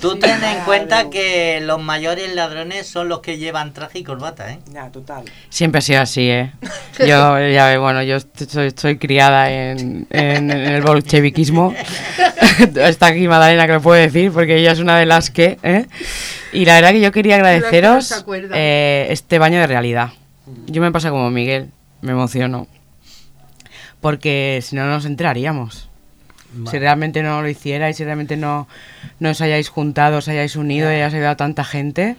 [0.00, 4.50] Tú ten en cuenta que los mayores ladrones son los que llevan traje y corbata,
[4.50, 4.58] ¿eh?
[4.72, 5.24] Ya, total.
[5.50, 6.52] Siempre ha sido así, ¿eh?
[6.98, 11.74] Yo, ya, bueno, yo estoy, estoy criada en, en- en el bolcheviquismo.
[12.76, 15.86] Está aquí Madalena que lo puede decir, porque ella es una de las que, ¿eh?
[16.52, 18.24] Y la verdad que yo quería agradeceros
[18.54, 20.10] eh, este baño de realidad.
[20.66, 21.68] Yo me pasa como Miguel,
[22.00, 22.66] me emociono.
[24.00, 25.89] Porque si no, no nos enteraríamos.
[26.70, 28.66] Si realmente no lo hicierais, si realmente no,
[29.20, 32.16] no os hayáis juntado, os hayáis unido y hayáis ayudado a tanta gente,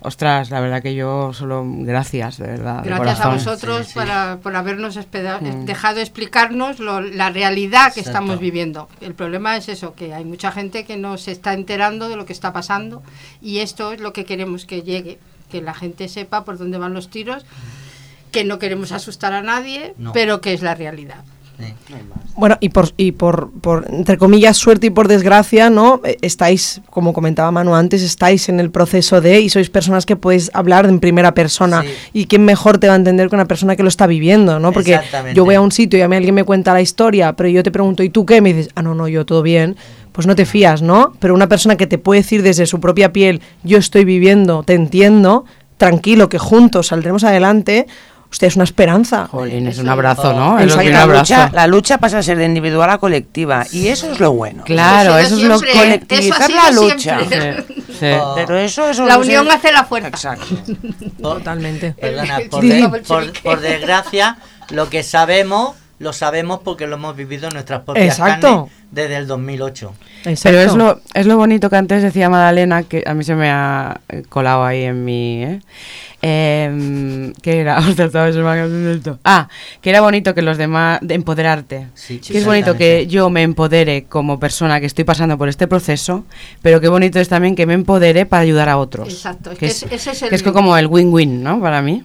[0.00, 2.82] ostras, la verdad que yo solo gracias, de verdad.
[2.82, 3.98] de Gracias a vosotros Sí, sí.
[3.98, 8.10] Para, por habernos espeda- dejado explicarnos lo- la realidad que Exacto.
[8.10, 8.88] estamos viviendo.
[9.00, 12.24] El problema es eso, que hay mucha gente que no se está enterando de lo
[12.24, 13.02] que está pasando
[13.42, 15.18] y esto es lo que queremos que llegue,
[15.50, 17.44] que la gente sepa por dónde van los tiros,
[18.32, 20.12] que no queremos asustar a nadie, No.
[20.12, 21.24] pero que es la realidad.
[22.36, 26.02] Bueno, y por, y por, por, entre comillas, suerte y por desgracia, ¿no?
[26.04, 30.16] Eh, Estáis, como comentaba Manu antes, estáis en el proceso de, y sois personas que
[30.16, 31.82] podéis hablar en primera persona.
[31.82, 31.88] Sí.
[32.12, 34.72] Y quién mejor te va a entender que una persona que lo está viviendo, ¿no?
[34.72, 35.00] Porque
[35.34, 37.62] yo voy a un sitio y a mí alguien me cuenta la historia, pero yo
[37.62, 38.40] te pregunto, ¿y tú qué?
[38.42, 39.76] Me dices, ah, no, no, yo todo bien.
[40.12, 41.12] Pues no te fías, ¿no?
[41.18, 44.74] Pero una persona que te puede decir desde su propia piel, yo estoy viviendo, te
[44.74, 45.44] entiendo,
[45.76, 47.86] tranquilo, que juntos saldremos adelante,
[48.30, 49.28] usted es una esperanza.
[49.30, 50.58] Jolín, es un abrazo, ¿no?
[50.58, 51.34] Es lo que un abrazo.
[51.34, 54.64] lucha, la lucha pasa a ser de individual a colectiva y eso es lo bueno.
[54.64, 57.18] Claro, Eso es lo colectivizar la lucha.
[57.20, 58.06] Sí, sí.
[58.20, 58.32] Oh.
[58.34, 60.08] Pero eso, eso La unión hace la fuerza.
[60.08, 60.46] Exacto.
[61.20, 61.92] Totalmente.
[61.92, 64.36] Perdona, por, de- por desgracia,
[64.70, 68.46] lo que sabemos, lo sabemos porque lo hemos vivido en nuestras propias Exacto.
[68.66, 69.94] carnes desde el 2008.
[70.24, 70.58] Pero Exacto.
[70.60, 74.00] es lo, es lo bonito que antes decía Madalena, que a mí se me ha
[74.08, 75.42] eh, colado ahí en mi...
[75.44, 75.60] ¿eh?
[76.22, 77.78] Em, ¿Qué era?
[79.24, 79.48] Ah,
[79.80, 80.98] que era bonito que los demás...
[81.02, 81.88] de empoderarte.
[81.94, 85.66] Sí, que es bonito que yo me empodere como persona que estoy pasando por este
[85.66, 86.24] proceso,
[86.62, 89.08] pero qué bonito es también que me empodere para ayudar a otros.
[89.08, 91.60] Exacto, es Que que es, ese- ese es el- que es como el win-win, ¿no?
[91.60, 92.02] Para mí.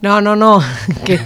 [0.00, 0.62] No, no, no.
[1.04, 1.18] que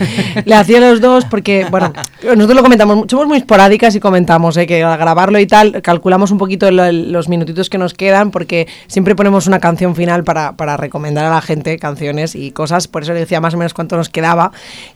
[0.47, 1.93] le hacía los dos porque, bueno,
[2.23, 4.66] nosotros lo comentamos, somos muy esporádicas y comentamos ¿eh?
[4.66, 8.66] que al grabarlo y tal, calculamos un poquito lo- los minutitos que nos quedan porque
[8.87, 12.89] siempre ponemos una canción final para, para recomendar a la gente canciones y cosas.
[12.89, 14.53] Por eso le decía más o menos cuánto nos quedaba.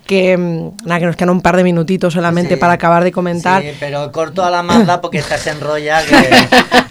[0.06, 2.60] Que, mm, nada, que nos quedan un par de minutitos solamente Sí.
[2.60, 3.62] para acabar de comentar.
[3.62, 6.00] Sí, pero corto a la Mazda porque esta se enrolla.
[6.02, 6.46] Que...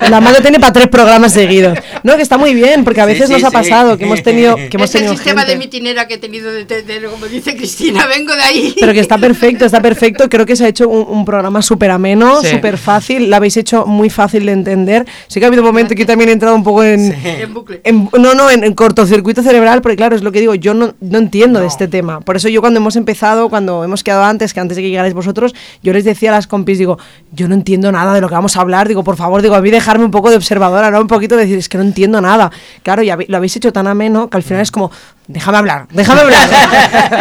[0.09, 1.79] La madre tiene para tres programas seguidos.
[2.03, 3.53] No, que está muy bien, porque a Sí, veces sí, nos ha sí.
[3.53, 5.53] pasado que hemos tenido, que hemos es el tenido sistema gente.
[5.53, 8.75] de mitinera que he tenido de, de- de- como dice Cristina, vengo de ahí.
[8.79, 10.29] Pero que está perfecto, está perfecto.
[10.29, 12.47] Creo que se ha hecho un, un programa súper ameno, Sí.
[12.49, 13.29] súper fácil.
[13.29, 15.05] Lo habéis hecho muy fácil de entender.
[15.27, 17.13] Sí que ha habido un momento que yo también he entrado un poco en...
[17.25, 17.81] En bucle.
[17.83, 20.93] en- no, no, en, en cortocircuito cerebral, porque claro, es lo que digo, yo no,
[21.01, 22.21] no entiendo de este tema.
[22.21, 25.13] Por eso yo cuando hemos empezado, cuando hemos quedado antes, que antes de que llegarais
[25.13, 25.53] vosotros,
[25.83, 26.97] yo les decía a las compis, digo,
[27.31, 29.61] yo no entiendo nada de lo que vamos a hablar, digo, por favor, digo, a
[29.61, 31.01] mí dejarme un poco de observadora, ¿no?
[31.01, 32.51] Un poquito de decir, es que no entiendo nada.
[32.83, 34.91] Claro, y lo habéis hecho tan ameno que al final es como,
[35.27, 36.49] déjame hablar, déjame hablar.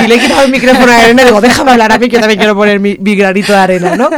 [0.05, 2.19] y le he quitado el micrófono a Arena y digo, déjame hablar a mí que
[2.19, 4.09] también quiero poner mi, mi granito de arena, ¿no?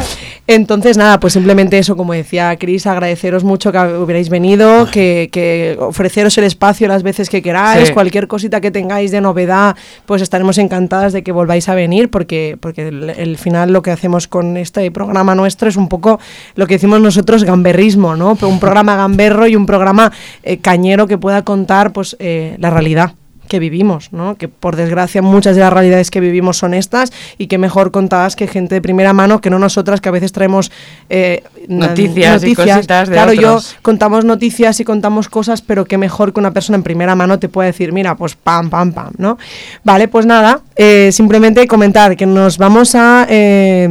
[0.49, 5.77] Entonces, nada, pues simplemente eso, como decía Cris, agradeceros mucho que hubierais venido, que, que
[5.79, 7.93] ofreceros el espacio las veces que queráis, Sí.
[7.93, 9.75] cualquier cosita que tengáis de novedad,
[10.05, 13.91] pues estaremos encantadas de que volváis a venir, porque, porque el, el final lo que
[13.91, 16.19] hacemos con este programa nuestro es un poco
[16.55, 18.37] lo que decimos nosotros gamberrismo, ¿no?
[18.41, 20.11] Un programa gamberro y un programa
[20.43, 23.11] eh, cañero que pueda contar pues eh, la realidad
[23.47, 24.35] que vivimos, ¿no?
[24.35, 28.35] Que por desgracia muchas de las realidades que vivimos son estas y que mejor contadas
[28.35, 30.71] que gente de primera mano, que no nosotras que a veces traemos
[31.09, 35.97] eh, na- Noticias y cositas de Claro, yo contamos noticias y contamos cosas, pero que
[35.97, 39.11] mejor que una persona en primera mano te pueda decir, mira, pues pam, pam, pam,
[39.17, 39.37] ¿no?
[39.83, 43.83] Vale, pues nada, eh, simplemente comentar que nos vamos a, eh,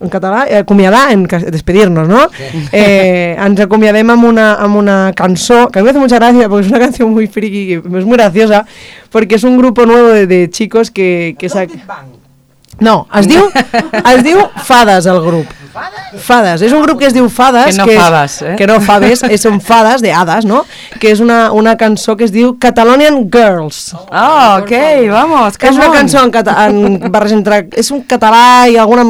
[0.00, 2.28] en català, eh, acomiadar, en, despedirnos, ¿no?
[2.72, 6.48] Eh, ens acomiadem amb una, amb una cançó, que a mí me hace mucha gracia,
[6.48, 8.64] porque es una canción muy friki, es muy graciosa,
[9.10, 11.36] porque es un grupo nuevo de, de chicos que...
[11.38, 11.66] que sa-
[12.80, 13.44] no, es diu,
[14.14, 15.46] es diu Fades, el grup.
[16.16, 16.62] Fades.
[16.64, 17.76] És un grup que es diu Fades.
[17.76, 18.54] Que no és, faves, eh?
[18.56, 20.62] Que no faves, és, són fades, de hades, no?
[20.98, 23.92] Que és una, una cançó que es diu Catalonian Girls.
[24.10, 24.72] Ah, ok,
[25.12, 25.60] vamos.
[25.60, 25.98] Que és una on.
[26.00, 27.60] cançó en, cata en barreja entre...
[27.76, 29.04] És un català i alguna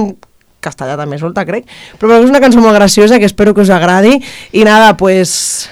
[0.61, 1.71] castellà també solta, crec.
[2.03, 4.19] Però és una cançó molt graciosa que espero que us agradi.
[4.53, 5.71] I nada, pues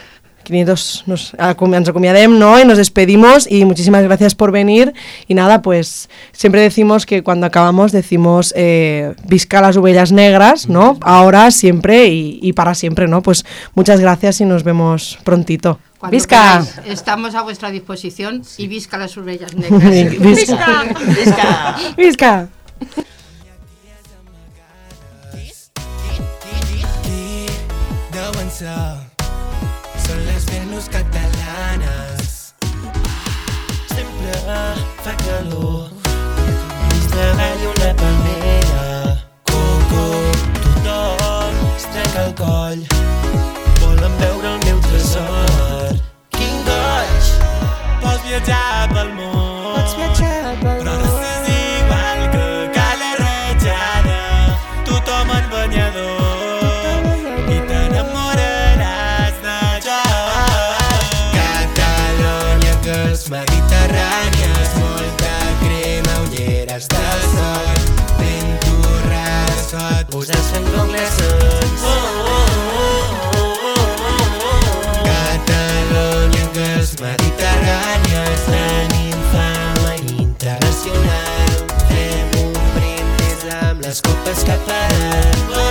[0.48, 2.60] 500 nos, ens acomiadem, ¿no?
[2.60, 4.92] Y nos despedimos y muchísimas gracias por venir.
[5.26, 10.98] Y nada, pues siempre decimos que cuando acabamos decimos eh, visca las ovejas negras, ¿no?
[11.02, 13.22] Ahora, siempre y, y para siempre, ¿no?
[13.22, 13.44] Pues
[13.74, 15.78] muchas gracias y nos vemos prontito.
[15.98, 16.64] Cuando Visca.
[16.64, 20.18] queráis, Estamos a vuestra disposición y visca las urellas negras.
[20.20, 20.84] Visca.
[21.06, 21.76] ¡Visca!
[21.96, 22.48] Visca.
[30.78, 32.54] Venus catalanes
[33.88, 34.32] sempre
[35.02, 35.90] fa calor.
[36.88, 39.26] Mig davall una palmera.
[39.50, 40.04] Coco
[40.62, 42.80] tothom es trenca el coll
[43.80, 45.98] volen veure el meu tresor.
[46.38, 47.26] Quin goig
[48.04, 49.37] pots viatjar pel món
[84.28, 85.64] oh,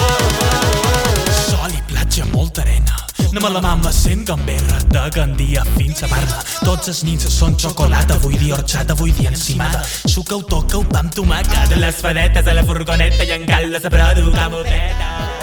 [0.00, 1.30] oh.
[1.32, 2.96] Sol i platja, molta arena.
[3.32, 6.42] La mama sent gamberra, de Gandia fins a Barna.
[6.60, 9.80] Tots els nins són xocolata, vull dir horxata, vull dir encimada.
[10.04, 11.76] Suca-ho, toca-ho, pa amb tomàquet.
[11.80, 15.39] Les fadetes a la furgoneta i en cal la cara cremada